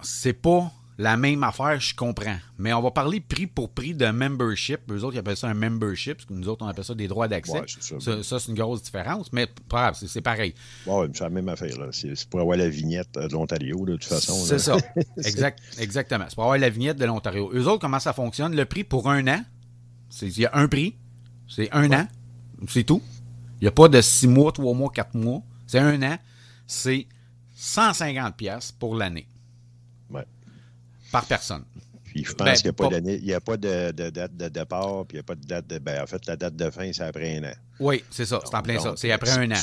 [0.00, 2.36] c'est pas la même affaire, je comprends.
[2.58, 4.80] Mais on va parler prix pour prix de membership.
[4.90, 7.06] Eux autres, ils appellent ça un membership, parce que nous autres, on appelle ça des
[7.06, 7.62] droits d'accès.
[7.98, 10.54] ça, ça c'est une grosse différence, mais pas c'est pareil.
[10.86, 11.74] Oui, c'est la même affaire.
[11.92, 14.34] C'est pour avoir la vignette de l'Ontario, de toute façon.
[14.44, 14.76] C'est ça.
[15.18, 16.24] exact, exactement.
[16.28, 17.50] C'est pour avoir la vignette de l'Ontario.
[17.52, 18.56] Eux autres, comment ça fonctionne?
[18.56, 19.44] Le prix pour un an,
[20.22, 20.96] il y a un prix,
[21.46, 22.06] c'est un an,
[22.68, 23.02] c'est tout.
[23.60, 25.42] Il n'y a pas de six mois, trois mois, quatre mois.
[25.66, 26.16] C'est un an.
[26.66, 27.06] C'est
[27.58, 29.26] 150$ pour l'année
[31.10, 31.64] par personne.
[32.16, 35.20] Puis je pense ben, qu'il n'y a, pas de, date de départ, puis il n'y
[35.20, 35.78] a pas de date de.
[35.78, 37.52] Ben, en fait, la date de fin, c'est après un an.
[37.78, 38.94] Oui, c'est ça, c'est en plein ça.
[38.96, 39.60] C'est après un an.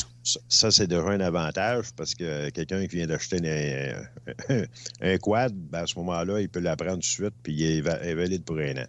[0.48, 3.40] Ça, c'est déjà un avantage parce que quelqu'un qui vient d'acheter
[5.02, 8.14] un, quad, ben, à ce moment-là, il peut l'apprendre tout de suite, puis il est,
[8.14, 8.88] valide pour un an.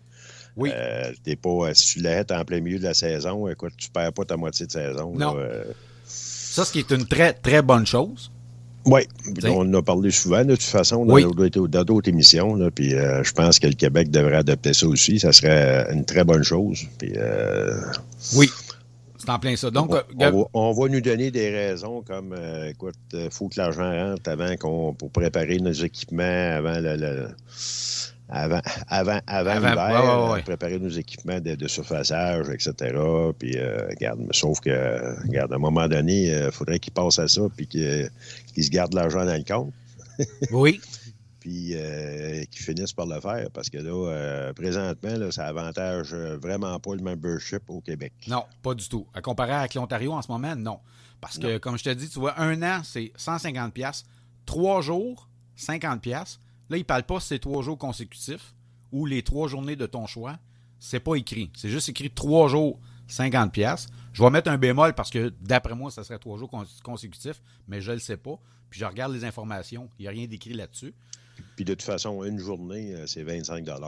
[0.56, 0.70] Oui.
[0.74, 1.12] Euh,
[1.42, 4.24] pas, si tu l'achètes en plein milieu de la saison, écoute, tu ne perds pas
[4.26, 5.14] ta moitié de saison.
[5.16, 5.36] Non.
[5.38, 5.64] Euh.
[6.04, 8.30] Ça, ce qui est une très, très bonne chose.
[8.87, 9.03] Oui,
[9.44, 12.55] on en a parlé souvent de toute façon dans d'autres émissions.
[12.55, 15.18] Là, puis euh, je pense que le Québec devrait adopter ça aussi.
[15.18, 16.87] Ça serait une très bonne chose.
[16.99, 17.81] Puis, euh,
[18.37, 18.51] oui,
[19.16, 19.70] c'est en plein ça.
[19.70, 19.90] Donc,
[20.53, 24.57] on, va, nous donner des raisons comme, euh, écoute, il faut que l'argent rentre avant
[24.57, 26.23] qu'on pour préparer nos équipements,
[26.57, 27.29] avant le
[28.28, 32.98] avant, avant, avant, l'hiver, préparer nos équipements de, surfaçage, etc.
[33.38, 37.18] Puis, euh, regarde, sauf que, regarde, à un moment donné, il euh, faudrait qu'ils passent
[37.18, 38.10] à ça puis qu'ils
[38.56, 39.72] se gardent l'argent dans le compte.
[40.52, 40.80] oui.
[41.40, 46.78] puis euh, qu'ils finissent par le faire parce que là, présentement, là, ça avantage vraiment
[46.78, 48.12] pas le membership au Québec.
[48.28, 49.06] Non, pas du tout.
[49.12, 50.78] À comparer avec l'Ontario en ce moment, non.
[51.20, 54.04] Parce que, comme je te dis, tu vois, un an, c'est 150$.
[54.46, 56.38] Trois jours, 50$.
[56.70, 58.55] Là, il ne parle pas si c'est trois jours consécutifs
[58.92, 60.38] ou les trois journées de ton choix.
[60.79, 61.50] C'est pas écrit.
[61.57, 63.87] C'est juste écrit trois jours, 50 pièces.
[64.12, 66.50] Je vais mettre un bémol parce que d'après moi, ça serait trois jours
[66.83, 68.38] consécutifs, mais je ne le sais pas.
[68.70, 69.88] Puis je regarde les informations.
[69.98, 70.94] Il n'y a rien d'écrit là-dessus.
[71.57, 73.79] Puis de toute façon, une journée, euh, c'est 25 là.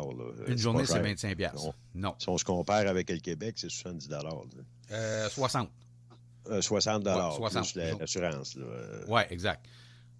[0.46, 1.38] Une journée, c'est 25
[1.94, 2.14] non.
[2.18, 4.08] Si on se compare avec le Québec, c'est 70
[4.92, 5.68] euh, 60.
[6.62, 8.58] 60 plus l'assurance.
[9.08, 9.66] Oui, exact.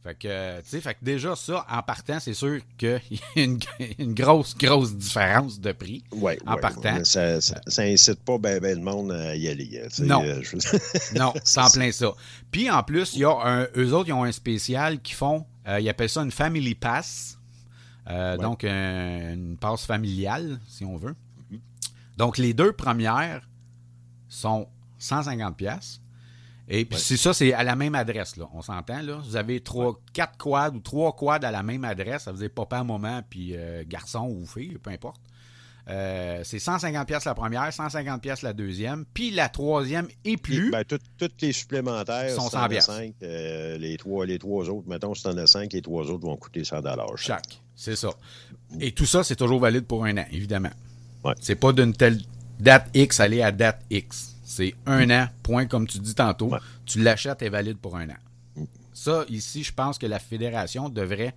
[0.07, 3.43] Fait que, tu sais, fait que déjà, ça, en partant, c'est sûr qu'il y a
[3.43, 6.05] une, grosse, grosse différence de prix.
[6.13, 7.05] Oui, en partant.
[7.05, 9.83] Ça, ça, incite pas ben, ben le monde à y aller.
[9.83, 10.23] Hein, non.
[10.23, 10.41] Euh,
[11.17, 12.15] non, c'est en plein ça.
[12.53, 15.45] Puis, en plus, il y a un, eux autres, ils ont un spécial qui font,
[15.67, 17.41] euh, ils appellent ça une Family Pass.
[18.09, 21.17] Euh, donc, une passe familiale, si on veut.
[22.17, 23.43] Donc, les deux premières
[24.29, 26.01] sont 150 pièces
[26.69, 28.49] et puis c'est ça, c'est à la même adresse, là.
[28.53, 29.21] On s'entend, là?
[29.25, 32.25] Vous avez trois, quatre quads ou trois quads à la même adresse.
[32.25, 35.21] Ça faisait papa, maman, puis euh, garçon ou fille, peu importe.
[35.89, 40.73] Euh, c'est 150 pièces la première, 150 pièces la deuxième, puis la troisième et plus.
[40.73, 42.91] Ben, toutes les supplémentaires sont 100 pièces.
[43.23, 46.37] Euh, les, trois, les trois autres, mettons, si en as cinq, les trois autres vont
[46.37, 47.61] coûter 100 dollars chaque.
[47.77, 48.11] c'est ça.
[48.81, 50.73] Et tout ça, c'est toujours valide pour un an, évidemment.
[51.25, 51.35] Ouais.
[51.41, 52.19] C'est pas d'une telle
[52.59, 54.36] date X aller à date X.
[54.57, 56.51] C'est un an, point, comme tu dis tantôt.
[56.87, 58.65] Tu l'achètes et valide pour un an.
[58.95, 61.35] Ça, ici, je pense que la fédération devrait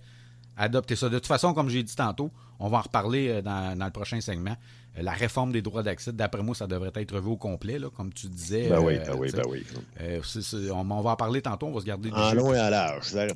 [0.56, 1.10] adopter ça.
[1.10, 3.90] De toute façon, comme j'ai dit tantôt, on va en reparler euh, dans, dans le
[3.90, 4.54] prochain segment.
[4.98, 7.88] Euh, la réforme des droits d'accès, d'après moi, ça devrait être revu au complet, là,
[7.88, 8.68] comme tu disais.
[8.68, 9.64] Ben oui, euh, ben oui, ben oui.
[10.70, 12.10] On, va en parler tantôt, on va se garder.
[12.12, 13.14] En long et en large.
[13.14, 13.32] Ben,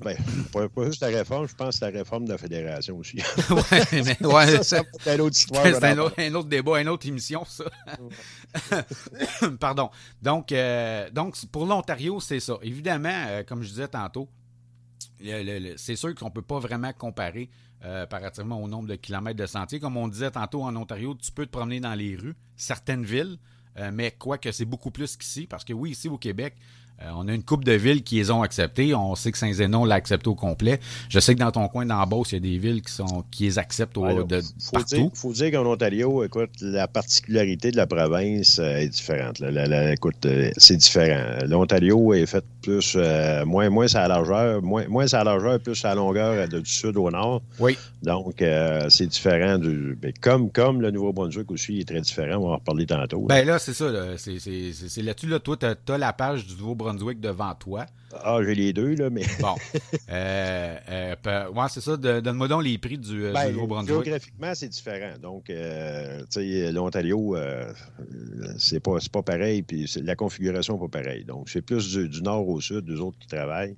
[0.52, 3.16] pas, juste la réforme, je pense que la réforme de la fédération aussi.
[3.50, 5.64] oui, mais ouais, c'est une autre histoire.
[5.64, 7.64] C'est un, un, autre débat, une autre émission, ça.
[9.60, 9.90] Pardon.
[10.20, 10.52] Donc,
[11.12, 12.58] donc pour l'Ontario, c'est ça.
[12.62, 14.28] Évidemment, comme je disais tantôt,
[15.76, 17.48] c'est sûr qu'on ne peut pas vraiment comparer
[17.84, 19.80] euh, comparativement au nombre de kilomètres de sentiers.
[19.80, 23.38] Comme on disait tantôt en Ontario, tu peux te promener dans les rues, certaines villes,
[23.78, 26.54] euh, mais quoi que c'est beaucoup plus qu'ici, parce que oui, ici au Québec,
[27.02, 28.94] Euh, on a une coupe de villes qui les ont acceptées.
[28.94, 30.78] On sait que Saint-Zénon l'a accepté au complet.
[31.08, 33.44] Je sais que dans ton coin d'en il y a des villes qui sont qui
[33.44, 34.94] les acceptent au, de, faut partout.
[34.94, 39.42] Dire, faut dire qu'en Ontario, écoute, la particularité de la province euh, est différente.
[39.90, 41.44] écoute, euh, c'est différent.
[41.46, 42.96] L'Ontario est fait plus,
[43.46, 46.64] moins, moins à la largeur, moins, moins à la largeur, plus à la longueur du
[46.64, 47.42] sud au nord.
[47.58, 47.76] Oui.
[48.02, 48.42] Donc,
[48.88, 49.96] c'est différent du.
[50.00, 52.38] Ben, comme, comme le Nouveau-Brunswick aussi est très différent.
[52.38, 53.20] On va en reparler tantôt.
[53.22, 53.90] Ben là, c'est ça.
[54.16, 57.86] C'est là-dessus, là, toi, tu as, la page du Nouveau-Brunswick devant toi.
[58.22, 59.24] Ah, j'ai les deux, là, mais.
[59.40, 59.54] bon.
[60.10, 60.76] Euh,
[61.26, 61.96] euh, ouais, c'est ça.
[61.96, 63.88] Donne-moi donc les prix du, euh, ben, Nouveau-Brunswick.
[63.88, 65.14] Géographiquement, c'est différent.
[65.20, 65.54] Donc, tu
[66.30, 67.36] sais, l'Ontario,
[68.58, 71.24] c'est pas, pas pareil, puis la configuration n'est pas pareille.
[71.24, 73.76] Donc, c'est plus du, nord au sud, des autres qui travaillent.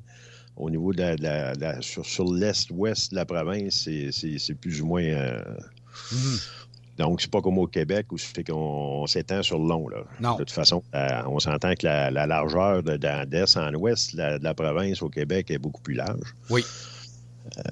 [0.57, 5.03] Au niveau de la, sur, l'est-ouest de la province, c'est plus ou moins.
[5.03, 6.51] Mm-hmm.
[6.96, 9.88] Donc, c'est pas comme au Québec où c'est qu'on s'étend sur le long.
[9.88, 9.98] Là.
[10.20, 10.32] Non.
[10.32, 14.54] De toute façon, euh, on s'entend que la, largeur de, d'est en ouest de la,
[14.54, 16.35] province au Québec est beaucoup plus large.
[16.48, 16.64] Oui.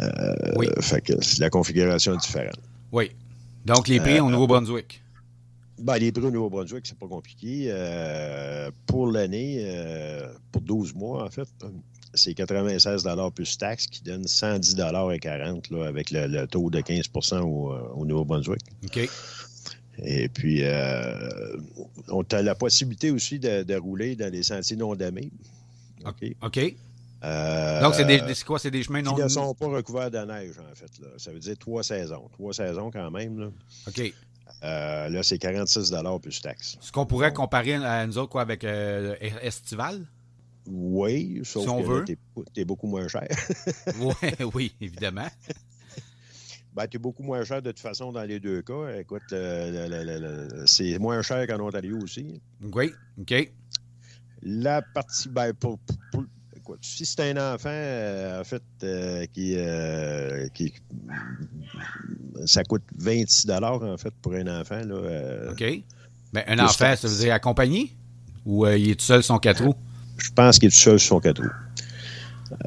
[0.01, 0.69] Euh, oui.
[0.81, 2.61] Fait que la configuration est différente.
[2.93, 3.13] Oui.
[3.65, 5.03] Donc, les prix au euh, Nouveau-Brunswick.
[5.79, 7.73] Ben, les prix au Nouveau-Brunswick, c'est pas compliqué.
[8.87, 9.67] pour l'année,
[10.53, 11.49] pour 12 mois, en fait,
[12.15, 14.77] c'est 96 plus taxes qui donne 110
[15.13, 17.11] et 40 là, avec le, taux de 15
[17.43, 18.63] au, euh, au Nouveau-Brunswick.
[18.85, 19.09] OK.
[19.99, 21.57] Et puis, euh,
[22.09, 25.31] on a la possibilité aussi de, rouler dans les sentiers non damés.
[26.05, 26.35] OK.
[26.43, 26.75] OK.
[27.23, 28.59] Euh, Donc, c'est des, quoi?
[28.59, 29.15] C'est des chemins non...
[29.15, 30.91] Qui ne sont pas recouverts de neige, en fait.
[31.01, 31.09] Là.
[31.17, 32.29] Ça veut dire trois saisons.
[32.33, 33.39] Trois saisons quand même.
[33.39, 33.47] Là.
[33.89, 34.13] OK.
[34.63, 36.77] là, c'est 46 plus taxes.
[36.81, 40.05] Ce qu'on pourrait comparer à nous autres, quoi, avec Estival?
[40.67, 43.29] Oui, sauf que tu es, beaucoup moins cher.
[44.01, 44.15] oui,
[44.55, 45.29] oui, évidemment.
[46.73, 48.99] Ben, tu es beaucoup moins cher de toute façon dans les deux cas.
[48.99, 49.23] Écoute,
[50.67, 52.41] c'est moins cher qu'en Ontario aussi.
[52.73, 53.53] Oui, OK.
[54.43, 55.79] La partie, ben, pour,
[56.65, 60.73] écoute, si c'est un enfant, euh, en fait, euh, qui, euh, qui,
[62.47, 64.81] ça coûte 26 en fait, pour un enfant.
[64.81, 65.65] Là, OK.
[66.33, 67.93] Ben, un enfant, ça veut dire accompagné?
[68.47, 69.75] Ou il est tout seul son quatre roues?
[70.19, 71.43] Je pense qu'il est tout seul sur son quatre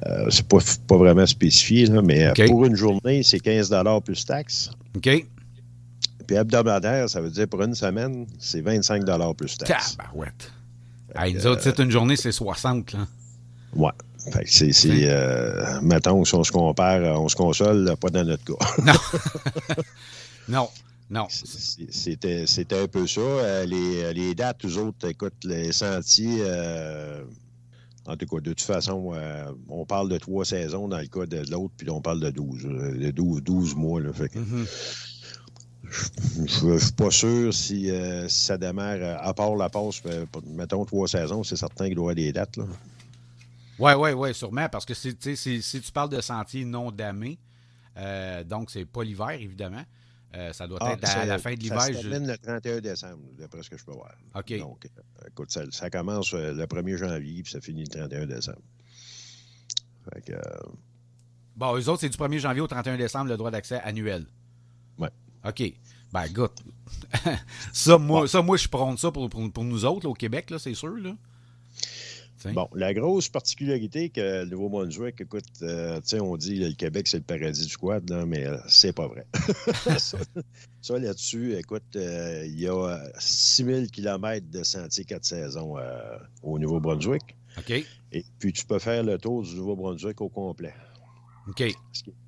[0.06, 0.58] Euh, c'est pas,
[0.88, 4.72] pas vraiment spécifié, là, mais euh, pour une journée, c'est 15 plus taxes.
[4.96, 5.26] OK.
[6.28, 9.06] Puis hebdomadaire, ça veut dire pour une semaine, c'est 25
[9.36, 9.96] plus taxes.
[9.96, 10.52] Tabarouette.
[11.16, 13.08] Hey, nous autres, c'est une journée, c'est 60, là.
[13.74, 13.92] Ouais.
[14.32, 18.26] Fait que c'est, c'est euh, mettons, si on se compare, on se console, pas dans
[18.26, 18.66] notre cas.
[18.84, 18.94] non.
[20.50, 20.70] non.
[21.10, 21.28] Non.
[21.30, 23.22] C'était, c'était un peu ça.
[23.22, 27.24] Euh, les, les, dates, tous autres, écoute, les sentiers, euh,
[28.06, 31.26] en tout cas, de toute façon, euh, on parle de trois saisons dans le cas
[31.26, 34.02] de l'autre, puis on parle de 12, de 12, 12 mois.
[34.02, 35.06] Là, fait mm-hmm.
[36.46, 37.90] Je ne suis pas sûr si,
[38.28, 40.02] si, ça démarre, à part la passe,
[40.46, 42.58] mettons trois saisons, c'est certain qu'il doit y avoir des dates.
[43.80, 47.40] Oui, oui, oui, sûrement, parce que si, si, tu parles de sentiers non damés,
[48.46, 49.84] donc c'est pas l'hiver, évidemment,
[50.38, 51.82] euh, ça doit ah, être à, la fin de l'hiver.
[51.82, 54.14] Ça se termine le 31 décembre, d'après ce que je peux voir.
[54.36, 54.58] OK.
[54.60, 58.62] Donc, euh, écoute, ça, commence euh, le 1er janvier, puis ça finit le 31 décembre.
[60.14, 60.34] Fait que,
[61.56, 64.28] Bon, eux autres, c'est du 1er janvier au 31 décembre, le droit d'accès annuel.
[65.00, 65.08] Oui.
[65.44, 65.74] OK.
[66.14, 66.64] Ben, écoute,
[67.74, 70.76] ça, moi, ça, moi, je prends ça pour, pour, nous autres, au Québec, là, c'est
[70.76, 71.16] sûr, là.
[72.46, 77.24] Bon, la grosse particularité que le Nouveau-Brunswick, écoute, euh, on dit le Québec, c'est le
[77.24, 79.26] paradis du quad, mais euh, c'est pas vrai.
[80.82, 85.76] ça, là-dessus, écoute, euh, il y a 6000 km de sentiers quatre saisons
[86.44, 87.36] au Nouveau-Brunswick.
[87.58, 87.72] OK.
[88.12, 90.74] Et puis, tu peux faire le tour du Nouveau-Brunswick au complet.
[91.48, 91.64] OK.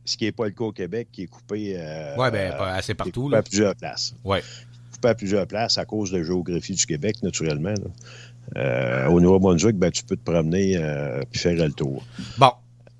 [0.05, 1.77] Ce qui n'est pas le cas au Québec, qui est coupé.
[2.17, 3.25] oui, bien, assez partout.
[3.25, 4.15] Coupé à plusieurs places.
[4.23, 4.39] Oui.
[4.91, 7.75] Coupé à plusieurs places à cause de la géographie du Québec, naturellement.
[8.57, 12.03] Euh, au Nouveau-Brunswick, ben, tu peux te promener euh, puis faire le tour.
[12.37, 12.51] Bon.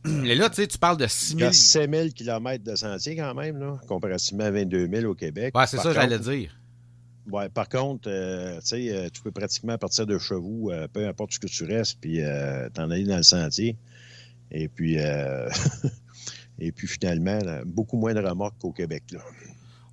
[0.26, 1.52] Et là, tu sais, tu parles de 6 000...
[1.52, 5.56] 5 000 km de sentier quand même, là, comparativement à 22 000 au Québec.
[5.58, 6.56] Ouais, c'est ça, j'allais dire.
[7.30, 11.40] Ouais, par contre, euh, tu sais, tu peux pratiquement partir de Chevaux, peu importe ce
[11.40, 12.22] que tu restes, puis
[12.74, 13.78] t'en aller dans le sentier.
[14.52, 14.96] Et puis,
[16.60, 19.04] et puis finalement, beaucoup moins de remorques qu'au Québec.
[19.12, 19.20] Là.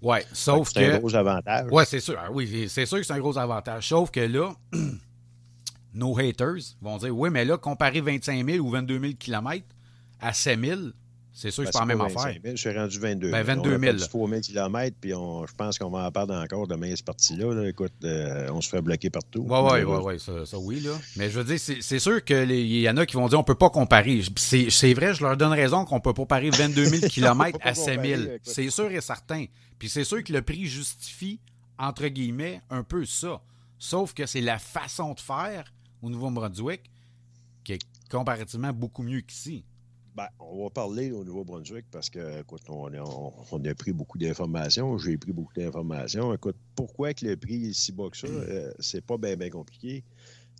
[0.02, 0.80] Oui, sauf que.
[0.80, 1.68] C'est un gros avantage.
[1.70, 2.18] Oui, c'est sûr.
[2.32, 3.88] Oui, c'est sûr que c'est un gros avantage.
[3.88, 4.54] Sauf que là,
[5.96, 9.64] nos haters vont dire Oui, mais là, comparer 25 000 ou 22 000 km
[10.20, 10.80] à 7 000,
[11.32, 12.32] c'est sûr que c'est pas la même affaire.
[12.42, 13.32] 000, je suis rendu 22 000.
[13.32, 13.94] Ben, 22 000.
[13.94, 17.68] On 3 000 km, puis je pense qu'on va en perdre encore demain, cette partie-là.
[17.68, 19.44] Écoute, euh, on se fait bloquer partout.
[19.46, 20.80] Oui, oui, oui, ouais, ça, ça, oui.
[20.80, 20.92] Là.
[21.16, 23.54] Mais je veux dire, c'est sûr qu'il y en a qui vont dire on peut
[23.54, 24.22] pas comparer.
[24.36, 28.00] C'est vrai, je leur donne raison qu'on peut pas comparer 22 000 km à 7
[28.02, 28.22] 000.
[28.42, 29.44] C'est sûr et certain.
[29.78, 31.38] Puis c'est sûr que le prix justifie,
[31.78, 33.42] entre guillemets, un peu ça.
[33.78, 35.70] Sauf que c'est la façon de faire
[36.02, 36.90] au Nouveau-Brunswick
[37.64, 39.64] qui est comparativement beaucoup mieux qu'ici.
[40.16, 44.96] Ben, on va parler au Nouveau-Brunswick parce que, écoute, on, a pris beaucoup d'informations.
[44.96, 46.32] J'ai pris beaucoup d'informations.
[46.32, 48.26] Écoute, pourquoi que le prix est si bas que ça?
[48.26, 50.04] Euh, c'est pas bien, compliqué.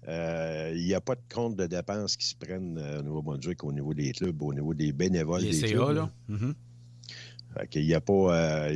[0.09, 3.65] Euh, il n'y a pas de compte de dépenses qui se prennent euh, au Nouveau-Brunswick
[3.65, 5.97] au niveau des clubs, au niveau des bénévoles Les des CA, clubs.
[5.97, 6.13] là.
[6.29, 6.55] Mm-hmm.
[7.77, 8.69] il n'y a pas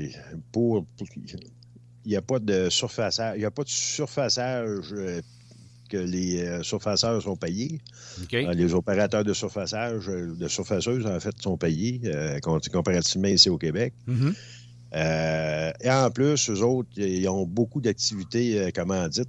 [0.51, 0.87] pour,
[1.18, 1.37] il
[2.07, 4.94] n'y a pas de surfaçage, il y a pas de surfaçage
[5.90, 7.81] que les euh, surfaceurs sont payés.
[8.33, 12.00] Euh, les opérateurs de surfaçage, euh, de surfaceuses, en fait, sont payés
[12.72, 13.92] comparativement ici au Québec.
[14.09, 15.74] Mm-hmm.
[15.83, 19.29] et en plus, eux autres, ils ont beaucoup d'activités commandites.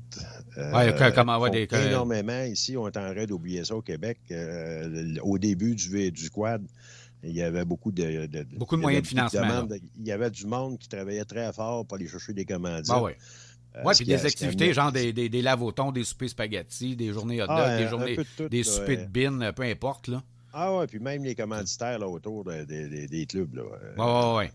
[0.57, 0.83] Oui,
[1.15, 2.43] comment, des, énormément.
[2.43, 4.19] Ici, on est en train d'oublier ça au Québec.
[5.23, 6.63] au début du, du quad,
[7.23, 9.67] il y avait beaucoup de, beaucoup de moyens de financement.
[9.99, 12.91] il y avait du monde qui travaillait très fort pour aller chercher des commandites.
[12.93, 13.11] Ah oui.
[13.75, 17.41] Euh, oui, puis des activités, genre des, des, des lavotons, des soupers spaghetti, des journées
[17.41, 18.17] hot dog, ah, des journées,
[18.49, 20.09] des soupers de bin, peu importe.
[20.09, 20.23] Là.
[20.53, 23.55] Ah ouais, puis même les commanditaires là, autour des clubs.
[23.55, 24.35] Là.
[24.37, 24.45] Oui.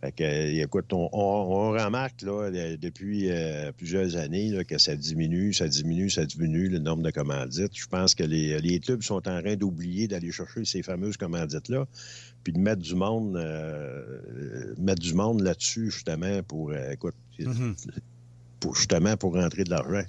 [0.00, 4.96] Fait que, euh, écoute, on, on, remarque là, depuis euh, plusieurs années là, que ça
[4.96, 7.76] diminue, ça diminue, ça diminue le nombre de commandites.
[7.76, 11.86] Je pense que les, les clubs sont en train d'oublier d'aller chercher ces fameuses commandites-là,
[12.44, 17.74] puis de mettre du monde, euh, mettre du monde là-dessus justement pour, écoute, mm-hmm.
[18.60, 20.04] Pour justement pour rentrer de l'argent.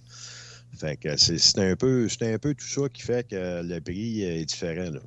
[0.78, 4.46] Fait que c'est un peu, un peu tout ça qui fait que le prix est
[4.46, 4.92] différent.
[4.92, 5.00] Là.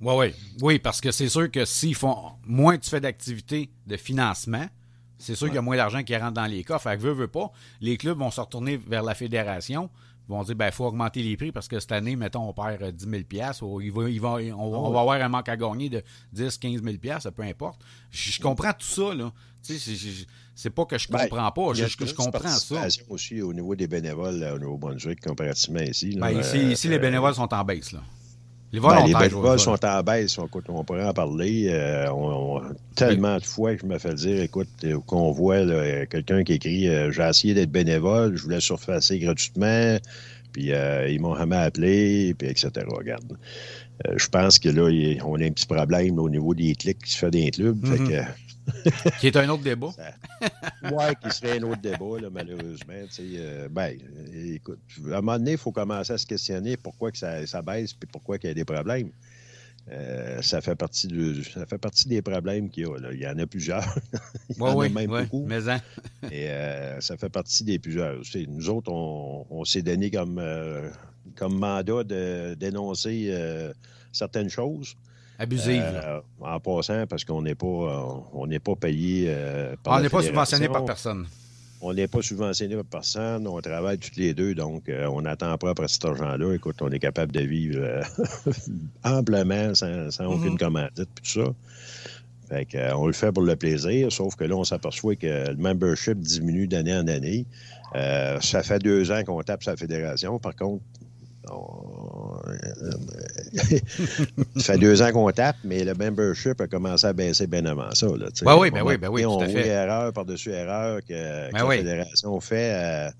[0.00, 0.34] Oui, oui.
[0.62, 4.66] Oui, parce que c'est sûr que s'ils font moins tu fais d'activités de financement,
[5.18, 6.84] c'est sûr qu'il y a moins d'argent qui rentre dans les coffres.
[6.84, 9.90] Fait que veut, veut pas, les clubs vont se retourner vers la fédération
[10.30, 12.82] vont dire, ben, il faut augmenter les prix parce que cette année, mettons, on perd
[12.92, 16.02] 10 000 ou il va, il va, on, va avoir un manque à gagner de
[16.32, 16.96] 10 15 000
[17.34, 17.80] peu importe.
[18.10, 19.32] Je, comprends tout ça, là.
[19.62, 22.86] Tu sais, c'est pas que je ben, comprends pas, je, je comprends ça.
[23.08, 26.16] aussi au niveau des bénévoles au Nouveau-Brunswick comparativement ici.
[26.18, 28.00] ben, ici, ici les euh, bénévoles sont en baisse, là.
[28.72, 30.38] Les volontaires, ben, les sont en baisse.
[30.38, 31.66] On, on pourrait en parler.
[31.70, 32.62] Euh, on,
[32.94, 35.64] tellement de fois que je me fais dire, écoute, euh, qu'on voit
[36.06, 39.96] quelqu'un qui écrit euh, J'ai essayé d'être bénévole, je voulais surfacer gratuitement,
[40.52, 40.70] puis
[41.08, 42.70] ils m'ont jamais appelé, puis etc.
[42.86, 43.36] Regarde.
[44.16, 47.18] je pense que là, on a un petit problème au niveau des clics qui se
[47.18, 47.84] fait dans les clubs.
[47.84, 48.08] fait mm-hmm.
[48.08, 48.30] que,
[49.20, 49.90] qui est un autre débat.
[50.84, 52.94] oui, qui serait un autre débat, malheureusement.
[53.20, 53.98] Euh, ben,
[54.34, 57.62] écoute, à un moment donné, il faut commencer à se questionner pourquoi que ça, ça
[57.62, 59.10] baisse et pourquoi il y a des problèmes.
[59.90, 62.96] Euh, ça, fait partie de, ça fait partie des problèmes qu'il y a.
[62.98, 63.12] Là.
[63.12, 63.82] Il y en a plusieurs.
[64.50, 65.46] Il y en a même beaucoup.
[65.46, 65.80] Mais hein.
[66.30, 68.20] Et euh, ça fait partie des plusieurs.
[68.48, 70.40] nous autres, on, on s'est donné comme,
[71.34, 73.34] comme mandat de dénoncer
[74.12, 74.96] certaines choses.
[75.40, 75.82] Abusive.
[75.82, 78.02] Euh, en passant, parce qu'on n'est pas, euh,
[78.34, 81.26] on n'est pas payé euh, par On n'est pas subventionné par personne.
[81.80, 83.46] On n'est pas subventionné par personne.
[83.46, 86.54] On travaille toutes les deux, donc on n'attend pas après cet argent-là.
[86.54, 88.02] Écoute, on est capable de vivre
[89.02, 90.58] amplement sans, sans aucune mm-hmm.
[90.58, 91.54] commandite, tout ça.
[92.50, 95.56] Fait que, on le fait pour le plaisir, sauf que là, on s'aperçoit que le
[95.56, 97.46] membership diminue d'année en année.
[97.94, 100.38] ça fait deux ans qu'on tape sa fédération.
[100.38, 100.84] Par contre,
[104.56, 107.90] ça fait deux ans qu'on tape, mais le membership a commencé à baisser bien avant
[107.92, 108.06] ça.
[108.06, 111.76] Là, ben oui, ben oui, ben oui, on voit erreur par-dessus erreur que, ben la
[111.76, 113.12] fédération fait à,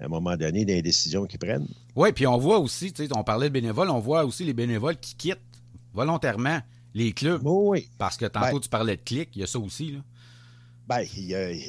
[0.00, 1.68] un moment donné des décisions qu'ils prennent.
[1.94, 5.14] Oui, puis on voit aussi, on parlait de bénévoles, on voit aussi les bénévoles qui
[5.14, 5.38] quittent
[5.94, 6.60] volontairement
[6.94, 7.40] les clubs.
[7.44, 7.88] oui.
[7.98, 9.92] Parce que tantôt, ben tu parlais de clic, il y a ça aussi.
[9.92, 9.98] Là.
[10.88, 11.04] Ben,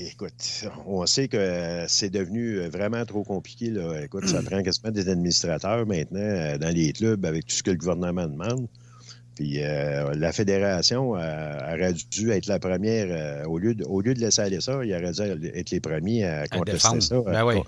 [0.10, 3.69] écoute, on sait que c'est devenu vraiment trop compliqué.
[3.69, 4.04] Là.
[4.04, 7.71] Écoute, ça prend quasiment des administrateurs maintenant euh, dans les clubs avec tout ce que
[7.71, 8.67] le gouvernement demande.
[9.36, 14.02] Puis euh, la fédération euh, aurait dû être la première, euh, au, lieu de, au
[14.02, 17.63] lieu de laisser aller ça, il aurait dû être les premiers à contester ça ben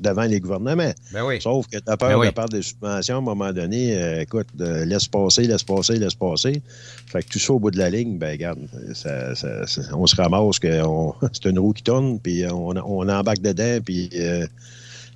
[0.00, 0.92] devant les gouvernements.
[1.12, 4.20] Ben Sauf que tu as peur ben de part des subventions, à un moment donné,
[4.20, 6.60] écoute, laisse passer, laisse passer, laisse passer.
[7.06, 8.60] Fait que tout ça au bout de la ligne, ben regarde,
[8.92, 9.32] ça,
[9.94, 10.82] on se ramasse que
[11.32, 14.48] c'est une roue qui tourne, puis on, on embarque dedans, puis le,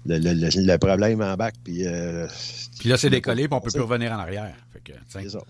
[0.06, 1.84] le, le, problème embarque, puis...
[2.78, 4.54] puis là, c'est décollé, puis on peut plus revenir en arrière.
[5.08, 5.40] c'est ça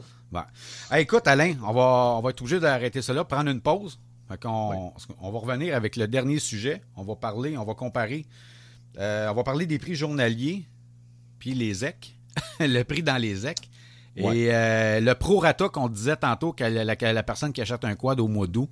[0.97, 3.99] écoute, Alain, on va, on va être obligé d'arrêter cela, prendre une pause.
[4.45, 6.83] on, va revenir avec le dernier sujet.
[6.97, 8.27] On va parler, on va comparer.
[8.99, 10.65] Euh, on va parler des prix journaliers,
[11.39, 12.15] puis les EC,
[12.61, 13.57] le prix dans les EC.
[14.17, 18.29] Et euh, le prorata qu'on disait tantôt, que la, personne qui achète un quad au
[18.29, 18.69] mois d'août,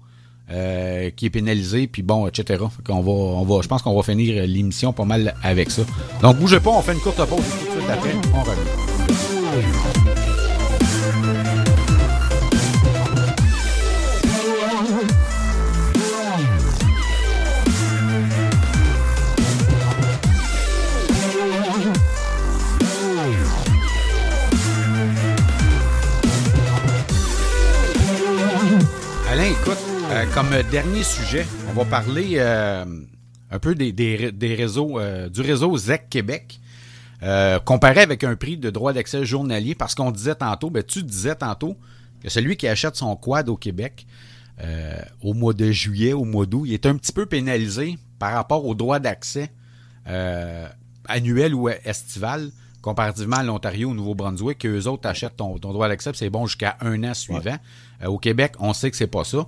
[0.51, 2.64] euh, qui est pénalisé, puis bon, etc.
[2.88, 5.83] On va, on va, je pense qu'on va finir l'émission pas mal avec ça.
[6.23, 8.14] Donc, bougez pas, on fait une courte pause tout de suite après.
[8.35, 9.97] On revient.
[30.26, 32.85] Comme dernier sujet, on va parler euh,
[33.50, 36.61] un peu des, des, réseaux, euh, du réseau ZEC Québec.
[37.22, 41.02] Euh, comparé avec un prix de droit d'accès journalier, parce qu'on disait tantôt, ben, tu
[41.02, 41.76] disais tantôt
[42.22, 44.07] que celui qui achète son quad au Québec
[45.22, 48.66] au mois de juillet, au mois d'août, il est un petit peu pénalisé par rapport
[48.66, 49.53] au droit d'accès
[51.07, 52.51] annuel ou estival,
[52.82, 56.76] comparativement à l'Ontario ou au Nouveau-Brunswick, qu'eux autres achètent ton, droit d'accès, c'est bon jusqu'à
[56.80, 57.59] un an suivant.
[58.05, 59.47] au Québec, on sait que c'est pas ça.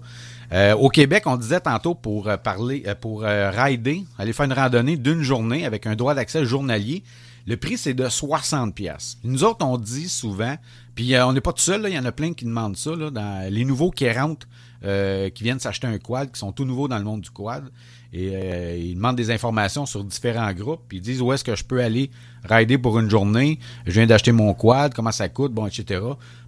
[0.53, 4.53] Euh, au Québec, on disait tantôt pour euh, parler, euh, pour rider, aller faire une
[4.53, 7.05] randonnée d'une journée avec un droit d'accès journalier.
[7.47, 9.19] Le prix, c'est de 60 pièces.
[9.25, 10.57] Nous autres, on dit souvent,
[10.95, 13.51] puis on n'est pas tout seul, il y en a plein qui demandent ça, dans
[13.51, 14.47] les nouveaux qui rentrent,
[14.83, 17.65] qui viennent s'acheter un quad, qui sont tout nouveaux dans le monde du quad,
[18.13, 21.65] et ils demandent des informations sur différents groupes, puis ils disent où est-ce que je
[21.65, 22.11] peux aller
[22.45, 26.03] rider pour une journée, je viens d'acheter mon quad, comment ça coûte, bon, etc.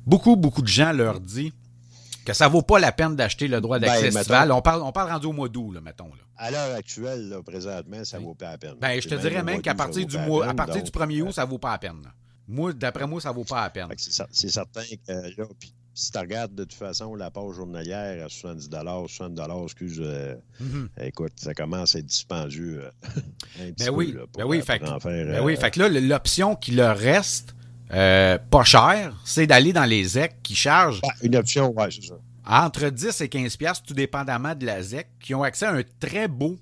[0.07, 1.53] Beaucoup, beaucoup de gens leur disent
[2.25, 5.11] que ça vaut pas la peine d'acheter le droit d'accès ben, On parle, on parle
[5.11, 6.07] rendu au mois d'août, mettons.
[6.07, 6.23] Là.
[6.37, 8.75] À l'heure actuelle, là, présentement, ça vaut pas la peine.
[8.81, 11.45] Ben, je te dirais même qu'à partir du mois, à partir du 1er août, ça
[11.45, 12.03] vaut pas la peine.
[12.49, 13.89] Moi, d'après moi, ça vaut pas la peine.
[13.97, 15.47] C'est certain que là,
[15.95, 18.71] si tu regardes de toute façon la page journalière à 70
[19.09, 20.89] 60 excuse, euh, mm-hmm.
[21.07, 22.85] écoute, ça commence à être dispendieux.
[22.85, 26.97] Euh, ben, oui, ben oui, fait, ben oui, euh, fait que là, l'option qui leur
[26.97, 27.55] reste,
[27.93, 31.01] euh, pas cher, c'est d'aller dans les ZEC qui chargent.
[31.23, 32.15] une option, ouais, c'est ça.
[32.47, 35.83] Entre 10 et 15 pièces, tout dépendamment de la ZEC, qui ont accès à un
[36.01, 36.59] très beau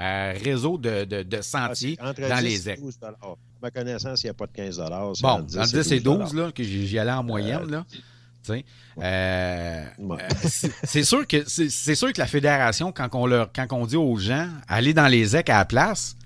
[0.00, 2.80] euh, réseau de, de, sentiers ah, dans les ZEC.
[3.02, 3.14] À
[3.60, 4.82] ma connaissance, il n'y a pas de 15
[5.20, 7.84] Bon, 10 entre 10 et 12, là, que j'y allais en moyenne, là.
[8.98, 9.84] Euh,
[10.44, 14.16] c'est sûr que c'est sûr que la fédération, quand on leur quand on dit aux
[14.16, 16.16] gens allez dans les ZEC à la place,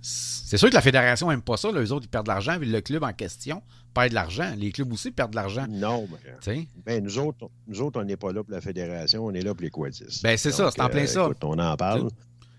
[0.00, 1.72] c'est sûr que la fédération n'aime pas ça.
[1.72, 3.62] Les autres, ils perdent de l'argent, puis le club en question
[3.96, 4.52] perd de l'argent.
[4.56, 5.66] Les clubs aussi perdent de l'argent.
[5.68, 6.06] Non,
[6.46, 9.42] mais ben, nous, autres, nous autres, on n'est pas là pour la fédération, on est
[9.42, 10.22] là pour les quadistes.
[10.22, 11.30] Ben, c'est ça, c'est en plein euh, ça.
[11.42, 12.10] on en parle.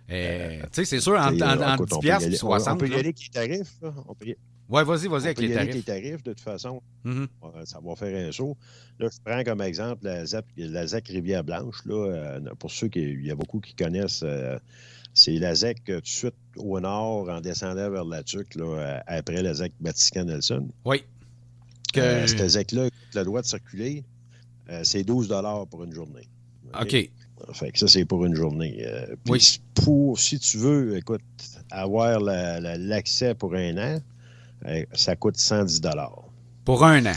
[0.09, 2.73] Euh, tu sais, c'est sûr, en, en, en 10 piastres 60.
[2.73, 3.73] On peut y aller avec les tarifs.
[3.81, 3.93] Là.
[4.07, 4.35] On peut y...
[4.69, 5.61] Ouais, vas-y, vas-y avec les tarifs.
[5.61, 6.81] Avec les tarifs, de toute façon.
[7.05, 7.27] Mm-hmm.
[7.65, 8.57] Ça va faire un saut.
[8.99, 11.85] Là, je prends comme exemple la ZAC, la ZAC Rivière-Blanche.
[11.85, 14.25] Là, euh, pour ceux qui, il y a beaucoup qui connaissent
[15.13, 19.41] c'est la ZEC tout de suite au nord, en descendant vers la Tuque, là, après
[19.41, 20.69] la ZEC Vatican-Nelson.
[20.85, 21.03] Oui.
[21.97, 22.01] Que...
[22.01, 24.03] Euh, cette ZEC-là, le droit de circuler,
[24.69, 25.33] euh, c'est 12
[25.69, 26.27] pour une journée.
[26.79, 27.09] OK?
[27.53, 28.83] Fait que ça, c'est pour une journée.
[28.85, 29.61] Euh, oui.
[29.75, 31.21] Pour, si tu veux, écoute,
[31.69, 33.99] avoir l'accès pour un an,
[34.93, 35.81] ça coûte 110
[36.65, 37.15] Pour un an.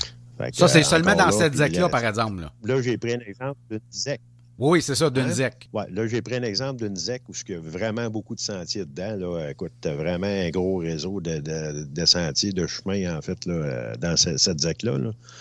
[0.53, 2.43] ça, c'est seulement dans cette ZEC-là, par exemple.
[2.43, 4.20] Là, là j'ai pris un exemple d'une ZEC.
[4.61, 5.33] Oui, c'est ça, d'une hein?
[5.33, 5.69] ZEC.
[5.73, 8.41] Oui, là, j'ai pris un exemple d'une ZEC où il y a vraiment beaucoup de
[8.41, 9.17] sentiers dedans.
[9.17, 9.51] Là.
[9.51, 14.17] Écoute, tu as vraiment un gros réseau de, sentiers, de chemins, en fait, là, dans
[14.17, 14.99] cette, ZEC-là.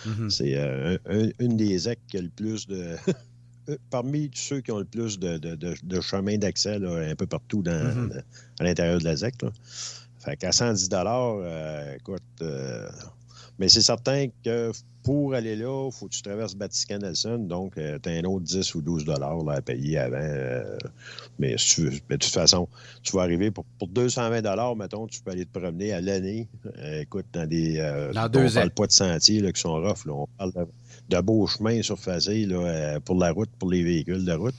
[0.07, 0.29] Mm-hmm.
[0.29, 0.97] C'est euh,
[1.39, 2.95] une des ZEC qui a le plus de.
[3.91, 8.23] Parmi ceux qui ont le plus de, chemins d'accès un peu partout dans, mm-hmm.
[8.59, 9.41] à l'intérieur de la ZEC.
[9.43, 9.51] Là.
[10.19, 12.89] Fait qu'à 110 euh, écoute, euh,
[13.59, 14.71] mais c'est certain que
[15.03, 17.39] pour aller là, il faut que tu traverses Baptiste Nelson.
[17.39, 20.17] Donc, euh, tu as un autre 10 ou 12 dollars à payer avant.
[20.19, 20.77] Euh,
[21.39, 22.67] mais, de toute façon,
[23.03, 26.47] tu vas arriver pour, 220 dollars, mettons, tu peux aller te promener à l'année.
[26.77, 27.77] Euh, écoute, dans des.
[28.13, 30.05] dans on deux parle pas de sentiers là, qui sont rough.
[30.05, 30.13] Là.
[30.13, 30.67] On parle
[31.09, 34.55] de, beaux chemins surfacés là, pour la route, pour les véhicules de route.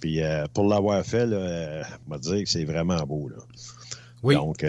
[0.00, 0.20] Puis
[0.52, 3.28] pour l'avoir fait, on va dire que c'est vraiment beau.
[3.28, 3.36] Là.
[4.22, 4.34] Oui.
[4.34, 4.64] Donc,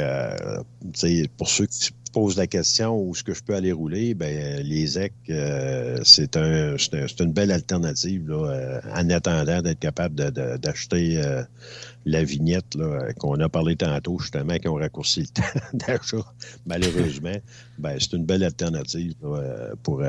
[1.38, 4.88] pour ceux qui pose la question où est-ce que je peux aller rouler, ben les
[4.88, 6.76] ZEC, euh, c'est un,
[7.20, 10.16] une belle alternative là, euh, en attendant d'être capable
[10.58, 11.44] d'acheter euh,
[12.08, 12.78] la vignette
[13.20, 15.44] qu'on a parlé tantôt, justement, qui ont raccourci le temps
[15.74, 16.26] d'achat,
[16.66, 17.36] malheureusement.
[17.78, 19.14] ben, c'est une belle alternative
[19.84, 20.02] pour,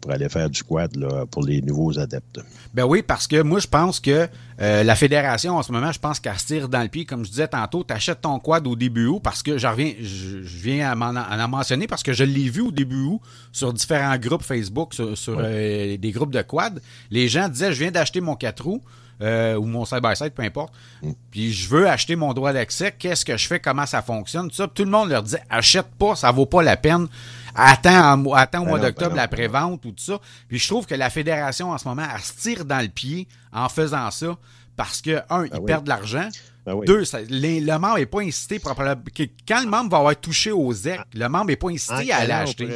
[0.00, 2.40] pour aller faire du quad là, pour les nouveaux adeptes.
[2.74, 4.28] Ben oui, parce que moi, je pense que
[4.58, 7.04] la fédération, en ce moment, je pense qu'elle se tire dans le pied.
[7.04, 9.92] Comme je disais tantôt, tu achètes ton quad au début où, parce que je reviens,
[10.00, 13.20] je, viens à m'en mentionné parce que je l'ai vu au début où,
[13.52, 16.80] sur différents groupes Facebook, sur, euh, des groupes de quad.
[17.10, 18.82] Les gens disaient Je viens d'acheter mon 4 roues.
[19.22, 20.72] Euh, ou mon side-by-side, peu importe.
[21.02, 21.12] Mm.
[21.30, 22.92] Puis je veux acheter mon droit d'accès.
[22.98, 23.60] Qu'est-ce que je fais?
[23.60, 24.48] Comment ça fonctionne?
[24.48, 24.68] Tout, ça.
[24.68, 27.06] tout le monde leur disait achète pas, ça vaut pas la peine.
[27.54, 30.18] Attends, attends au ben mois ben d'octobre la prévente ou tout ça.
[30.48, 33.28] Puis je trouve que la fédération en ce moment, elle se tire dans le pied
[33.52, 34.36] en faisant ça
[34.76, 36.28] parce que, un, ben ils perdent de l'argent.
[36.66, 38.58] Ben Deux, le membre n'est pas incité.
[38.58, 41.06] Quand le membre va avoir touché au ZEC, ah.
[41.14, 42.66] le membre n'est pas incité à l'acheter.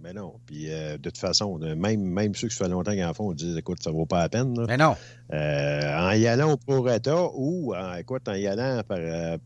[0.00, 0.34] Mais non.
[0.46, 3.56] Puis euh, de toute façon, même, même ceux qui font longtemps qu'ils en font, disent
[3.56, 4.54] écoute, ça vaut pas la peine.
[4.68, 4.94] Mais non.
[5.32, 8.98] en y allant au prorata ou, en, écoute, en y allant par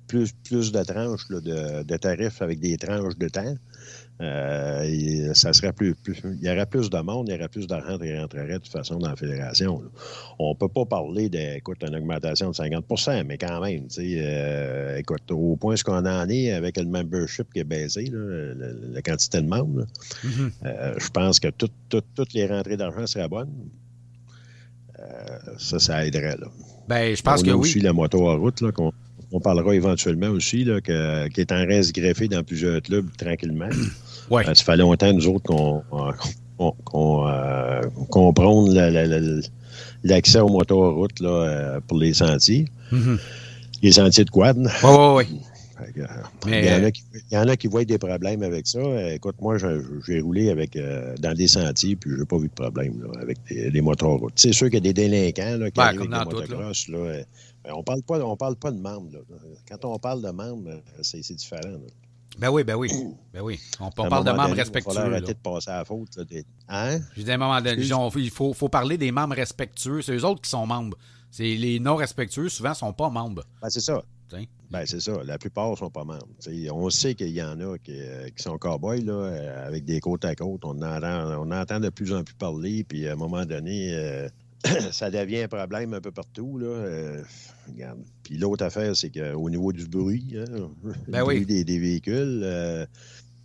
[0.07, 3.55] plus, plus de tranches de, de, tarifs avec des tranches de temps,
[4.21, 7.99] euh, ça serait plus, il y aurait plus de monde, il y aurait plus d'argent
[7.99, 9.83] qui rentrerait de toute façon dans la fédération.
[10.39, 15.57] On ne peut pas parler d'une augmentation de 50% mais quand même, euh, écoute, au
[15.57, 19.87] point ce qu'on en est avec le membership qui est baissé, la, quantité de membres,
[20.25, 20.51] mm-hmm.
[20.66, 23.53] euh, je pense que toutes les rentrées d'argent seraient bonnes.
[25.57, 26.37] ça, ça aiderait.
[26.37, 26.49] Là.
[26.89, 27.61] Ben, je pense on que a oui.
[27.61, 28.93] aussi la moto en route, là, qu'on
[29.33, 33.68] on parlera éventuellement aussi, là, que, qui est en reste greffé dans plusieurs clubs tranquillement.
[34.31, 34.45] Ouais.
[34.45, 35.83] ça fait longtemps, nous autres, qu'on
[36.85, 37.81] qu'on euh,
[40.05, 42.66] l'accès aux route là, euh, pour les sentiers.
[42.93, 43.18] Mm-hmm.
[43.83, 44.57] Les sentiers de quad.
[44.57, 45.41] Oui, oui, oui.
[46.47, 48.81] Il, y en a qui, il y en a qui voient des problèmes avec ça.
[49.12, 49.57] Écoute, moi,
[50.07, 53.39] j'ai roulé avec euh, dans des sentiers, puis j'ai pas vu de problème là, avec
[53.49, 54.33] des, motos à route.
[54.37, 56.89] C'est sûr qu'il y a des délinquants là, qui arrivent avec des motocross.
[56.89, 56.99] Là.
[57.64, 59.11] Là, on parle pas, on parle pas de membres.
[59.68, 61.78] Quand on parle de membres, c'est différent.
[62.39, 62.91] Ben oui, ben oui.
[63.33, 63.61] Ben oui.
[63.78, 64.93] On, parle de membres respectueux.
[64.93, 66.16] Il faut arrêter de passer à la faute.
[66.16, 66.24] Là,
[66.68, 67.01] hein?
[67.16, 70.03] Je dis à un moment donné, il faut, faut, parler des membres respectueux.
[70.03, 70.97] C'est eux autres qui sont membres.
[71.31, 73.45] C'est les non respectueux, souvent, ne sont pas membres.
[73.62, 74.03] Ben, c'est ça.
[74.70, 75.22] Ben, c'est ça.
[75.24, 76.28] La plupart ne sont pas membres.
[76.72, 80.01] on sait qu'il y en a qui, euh, qui sont cowboys, là, euh, avec des
[80.01, 80.64] côtes à côte.
[80.64, 84.28] On entend, on entend de plus en plus parler, puis à un moment donné, euh,
[84.93, 86.59] ça devient un problème un peu partout.
[86.59, 86.66] Là.
[86.66, 87.22] Euh,
[88.22, 90.70] Puis l'autre affaire, c'est qu'au niveau du bruit, hein,
[91.09, 92.87] ben bruit des, véhicules, euh,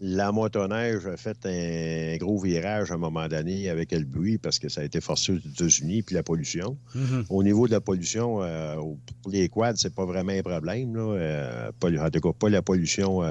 [0.01, 4.59] la motoneige a fait un gros virage à un moment donné avec le bruit parce
[4.59, 6.77] que ça a été forcé aux États-Unis, puis la pollution.
[6.95, 7.25] Mm-hmm.
[7.29, 8.75] Au niveau de la pollution, euh,
[9.21, 10.95] pour les quads, c'est pas vraiment un problème.
[10.95, 11.69] Là.
[11.81, 13.21] en tout cas, pas la pollution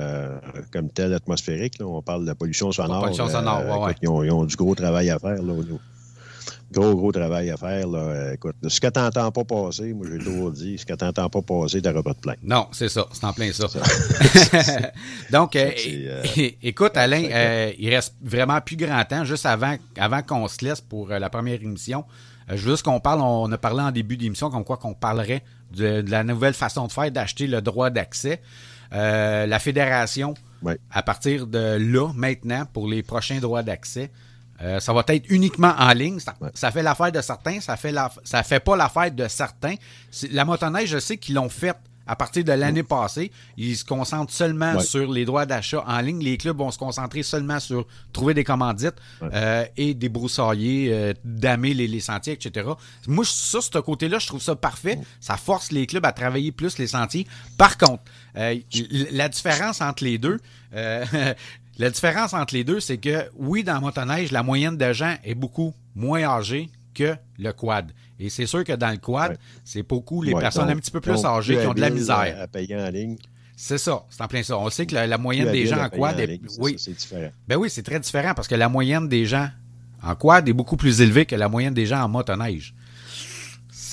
[0.72, 1.74] comme telle atmosphérique.
[1.80, 2.96] On parle de la pollution sonore.
[2.96, 5.62] La pollution sonore, Ils, ont, ils, ont, du gros travail à faire là, au
[6.74, 7.86] gros, gros travail à faire.
[7.86, 8.34] Là.
[8.34, 11.28] Écoute, ce que tu n'entends pas passer, moi j'ai toujours dit, ce que tu n'entends
[11.30, 12.34] pas passer, tu n'auras pas de plein.
[12.42, 13.66] Non, c'est ça, c'est en plein ça.
[15.30, 16.22] Donc, euh, euh,
[16.62, 20.80] écoute, Alain, euh, il reste vraiment plus grand temps, juste avant, avant qu'on se laisse
[20.80, 22.04] pour la première émission.
[22.48, 25.42] je veux juste qu'on parle, on a parlé en début d'émission comme quoi qu'on parlerait
[25.72, 28.40] de, la nouvelle façon de faire d'acheter le droit d'accès.
[28.90, 30.34] la fédération,
[30.90, 34.10] à partir de là, maintenant, pour les prochains droits d'accès,
[34.62, 36.18] euh, ça va être uniquement en ligne.
[36.54, 39.74] Ça, fait l'affaire de certains, ça fait la, ça fait pas l'affaire de certains.
[40.30, 41.76] La motoneige, je sais qu'ils l'ont fait
[42.06, 43.32] à partir de l'année passée.
[43.56, 46.22] Ils se concentrent seulement sur les droits d'achat en ligne.
[46.22, 51.72] Les clubs vont se concentrer seulement sur trouver des commandites euh, et débroussailler, euh, damer
[51.72, 52.68] les, sentiers, etc.
[53.06, 54.98] Moi, ça, ce côté-là, je trouve ça parfait.
[55.20, 57.26] Ça force les clubs à travailler plus les sentiers.
[57.56, 58.02] Par contre,
[58.34, 60.38] la différence entre les deux,
[61.78, 65.16] La différence entre les deux, c'est que oui, dans la motoneige, la moyenne de gens
[65.24, 67.90] est beaucoup moins âgée que le quad.
[68.20, 71.24] Et c'est sûr que dans le quad, c'est beaucoup les personnes un petit peu plus
[71.24, 72.36] âgées qui ont de la misère.
[72.40, 73.16] À payer en ligne.
[73.56, 74.58] C'est ça, c'est en plein ça.
[74.58, 76.40] On sait que la, moyenne des gens en quad est.
[76.58, 77.30] oui, c'est différent.
[77.46, 79.48] Ben oui, c'est très différent parce que la moyenne des gens
[80.02, 82.74] en quad est beaucoup plus élevée que la moyenne des gens en motoneige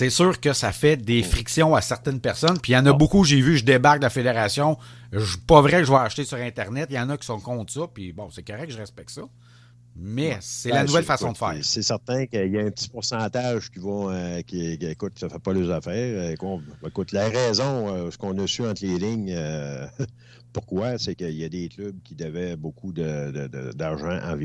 [0.01, 2.57] c'est sûr que ça fait des frictions à certaines personnes.
[2.59, 4.79] Puis il y en a beaucoup, j'ai vu, je débarque de la fédération.
[5.11, 6.87] Je, pas vrai que je vais acheter sur Internet.
[6.89, 7.81] Il y en a qui sont contre ça.
[7.93, 9.23] Puis bon, c'est correct, je respecte ça.
[9.95, 11.57] Mais c'est la ben, nouvelle façon de faire.
[11.63, 15.39] C'est certain qu'il y a un petit pourcentage qui vont, euh, qui, écoute, ça fait
[15.39, 16.33] pas les affaires.
[16.41, 19.35] Euh, écoute, la raison, euh, ce qu'on a su entre les lignes,
[20.53, 24.35] pourquoi, c'est qu'il y a des clubs qui devaient beaucoup d'argent en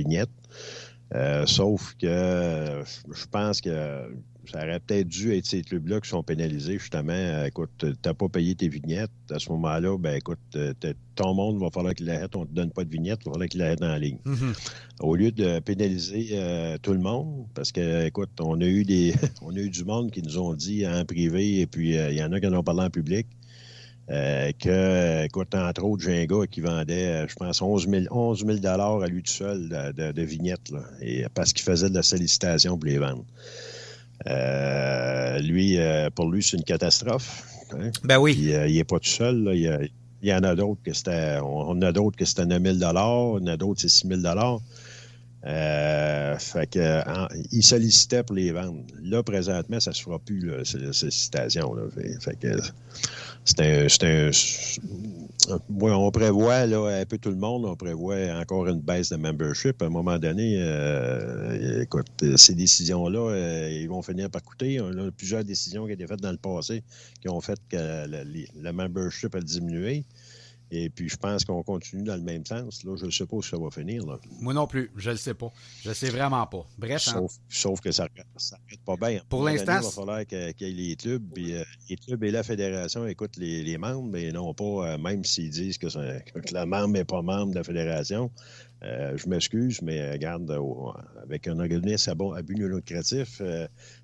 [1.12, 1.48] vignette.
[1.48, 2.82] sauf que
[3.12, 4.08] je pense que
[4.50, 7.12] ça aurait peut-être dû être ces clubs-là qui sont pénalisés, justement.
[7.12, 9.10] Euh, écoute, tu n'as pas payé tes vignettes.
[9.30, 10.72] À ce moment-là, ben écoute, euh,
[11.14, 12.34] ton monde va falloir qu'il l'arrête.
[12.36, 14.18] On ne te donne pas de vignettes, il va falloir qu'il l'arrête en ligne.
[14.24, 14.70] Mm-hmm.
[15.00, 19.14] Au lieu de pénaliser euh, tout le monde, parce que, écoute, on a eu des
[19.42, 22.22] on a eu du monde qui nous ont dit en privé, et puis il y
[22.22, 23.26] en a qui en ont parlé en public.
[24.08, 29.22] Que, écoute, entre autres, j'ai un gars qui vendait, je pense, 11 000, à lui
[29.22, 33.24] tout seul de, vignettes, là, et, parce qu'il faisait de la sollicitation pour les vendre.
[34.26, 37.44] Euh, lui, euh, pour lui, c'est une catastrophe.
[37.72, 37.90] Hein.
[38.04, 38.52] Ben oui.
[38.52, 39.50] Euh, il n'est pas tout seul.
[39.54, 39.90] Il,
[40.22, 41.38] y en a d'autres que c'était.
[41.42, 44.60] On, a d'autres que c'était 9 000 On a d'autres c'est 6 000
[46.38, 47.02] fait que,
[47.52, 48.82] il sollicitait pour les vendre.
[49.00, 50.78] Là, présentement, ça ne se fera plus, là, ces.
[50.78, 51.82] Là.
[52.20, 52.48] Fait, que
[53.46, 54.30] c'est un,
[55.80, 59.80] on prévoit, là, un peu tout le monde, on prévoit encore une baisse de membership.
[59.82, 64.80] À un moment donné, euh, écoute, ces décisions-là, euh, ils vont finir par coûter.
[64.80, 66.82] On a plusieurs décisions qui ont été faites dans le passé
[67.20, 70.04] qui ont fait que le, membership a diminué.
[70.70, 72.82] Et puis, je pense qu'on continue dans le même sens.
[72.84, 74.04] Là, je ne sais pas où ça va finir.
[74.40, 75.52] Moi non plus, je ne le sais pas.
[75.82, 76.66] Je ne sais vraiment pas.
[76.76, 77.08] Bref.
[77.08, 77.26] Hein.
[77.48, 79.20] Sauf, que ça n'arrête pas bien.
[79.28, 79.78] Pour l'instant.
[79.78, 81.22] Il va falloir qu'il y ait les clubs.
[81.32, 85.24] Puis, euh, les clubs et la fédération écoutent les, membres, mais non pas, euh, même
[85.24, 88.30] s'ils disent que, que, le membre n'est pas membre de la fédération,
[88.86, 90.62] euh, je m'excuse, mais euh, regarde, euh,
[91.22, 93.42] avec un organisme à, but non lucratif,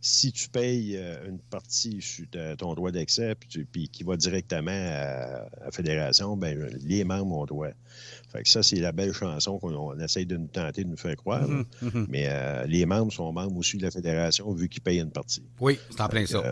[0.00, 2.26] si tu payes une partie sur
[2.58, 3.34] ton droit d'accès
[3.70, 7.70] puis, qui va directement à, la fédération, ben, les membres ont droit.
[8.32, 11.16] Fait que ça, c'est la belle chanson qu'on essaye de nous tenter de nous faire
[11.16, 11.46] croire.
[11.46, 12.06] Mm-hmm, mm-hmm.
[12.08, 15.42] Mais les membres sont membres aussi de la fédération vu qu'ils payent une partie.
[15.60, 16.42] Oui, c'est en plein ça.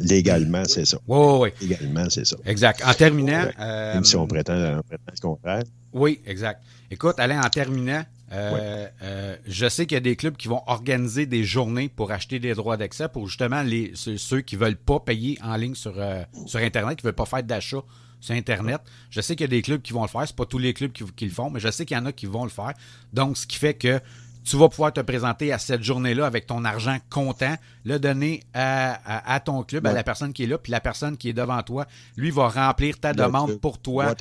[0.00, 0.98] légalement, c'est ça.
[1.06, 1.68] Oui, oui, oui.
[1.68, 2.36] Légalement, c'est ça.
[2.44, 2.82] Exact.
[2.84, 3.48] En terminant.
[3.58, 5.62] Même si on prétend, on prétend le contraire.
[5.92, 6.62] Oui, exact.
[6.90, 10.62] Écoute, Alain, en terminant, euh, euh, je sais qu'il y a des clubs qui vont
[10.66, 14.76] organiser des journées pour acheter des droits d'accès pour justement les, ceux, qui ne veulent
[14.76, 17.82] pas payer en ligne sur, euh, sur Internet, qui ne veulent pas faire d'achat
[18.20, 18.80] sur Internet.
[19.10, 20.26] Je sais qu'il y a des clubs qui vont le faire.
[20.26, 22.12] Ce pas tous les clubs qui, le font, mais je sais qu'il y en a
[22.12, 22.72] qui vont le faire.
[23.12, 24.00] Donc, ce qui fait que
[24.44, 29.40] tu vas pouvoir te présenter à cette journée-là avec ton argent comptant, le donner à,
[29.44, 31.86] ton club, à la personne qui est là, puis la personne qui est devant toi,
[32.16, 34.14] lui va remplir ta demande pour toi.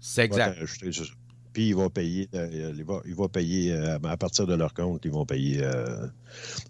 [0.00, 0.58] C'est exact.
[1.52, 2.72] Puis il va payer, euh,
[3.04, 5.60] il, va, payer euh, à partir de leur compte, ils vont payer.
[5.62, 6.06] Euh,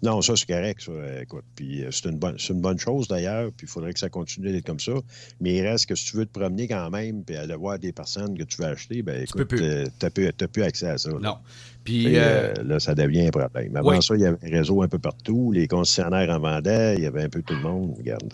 [0.01, 0.91] non, ça c'est correct, ça.
[1.21, 3.51] Écoute, puis c'est une bonne, une bonne chose d'ailleurs.
[3.55, 4.93] Puis il faudrait que ça continue d'être comme ça.
[5.39, 7.91] Mais il reste que si tu veux te promener quand même, puis aller voir des
[7.91, 11.11] personnes que tu veux acheter, ben écoute, tu n'as plus, plus, accès à ça.
[11.11, 11.37] Non.
[11.83, 13.75] Puis là, ça devient un problème.
[13.75, 15.51] Avant ça, il y avait un réseau un peu partout.
[15.51, 16.95] Les concessionnaires en vendaient.
[16.95, 17.93] Il y avait un peu tout le monde.
[17.97, 18.33] Regarde.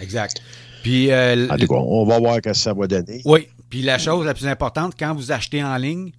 [0.00, 0.40] Exact.
[0.84, 3.22] Puis, en tout cas, on va voir ce que ça va donner.
[3.24, 6.12] Oui, puis la chose la plus importante, quand vous achetez en ligne,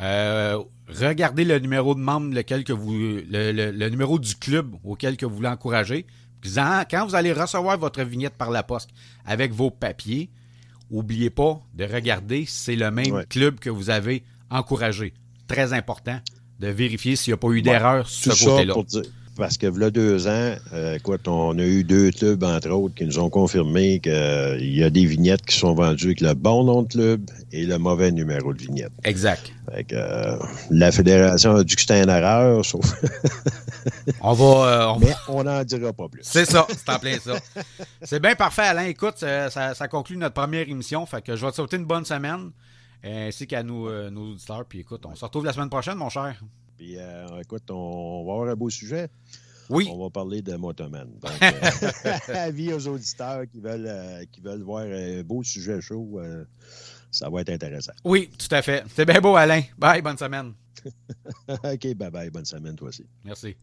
[0.00, 0.58] euh,
[0.88, 5.36] regardez le numéro de membre lequel que vous, le, numéro du club auquel que vous
[5.36, 6.06] voulez encourager.
[6.54, 8.88] Quand vous allez recevoir votre vignette par la poste
[9.26, 10.30] avec vos papiers,
[10.90, 15.12] n'oubliez pas de regarder si c'est le même club que vous avez encouragé.
[15.46, 16.18] Très important
[16.58, 18.76] de vérifier s'il n'y a pas eu d'erreur sur ce côté-là
[19.38, 23.04] parce que là deux ans, euh, écoute, on a eu deux clubs, entre autres, qui
[23.04, 26.64] nous ont confirmé qu'il euh, y a des vignettes qui sont vendues avec le bon
[26.64, 28.92] nom de club et le mauvais numéro de vignette.
[29.04, 29.52] Exact.
[29.72, 30.36] Fait que, euh,
[30.70, 32.84] la fédération a dit que c'était une erreur, sauf...
[34.20, 34.96] on va...
[35.00, 36.22] Mais on n'en dira pas plus.
[36.24, 37.36] C'est ça, c'est en plein ça.
[38.02, 38.86] C'est bien parfait, Alain.
[38.86, 41.06] Écoute, ça, conclut notre première émission.
[41.06, 42.50] Fait que je vais te souhaiter une bonne semaine,
[43.04, 44.64] ainsi qu'à nous, nos auditeurs.
[44.68, 46.42] Puis écoute, on se retrouve la semaine prochaine, mon cher.
[46.78, 49.08] Puis, euh, écoute, on, va avoir un beau sujet.
[49.68, 49.88] Oui.
[49.92, 51.08] On va parler de Motoman.
[51.20, 56.20] Donc, euh, avis aux auditeurs qui veulent, euh, qui veulent voir un beau sujet chaud,
[57.10, 57.92] ça va être intéressant.
[58.04, 58.84] Oui, tout à fait.
[58.94, 59.62] C'est bien beau, Alain.
[59.76, 60.54] Bye, bonne semaine.
[61.48, 62.30] OK, bye bye.
[62.30, 63.04] Bonne semaine, toi aussi.
[63.24, 63.56] Merci.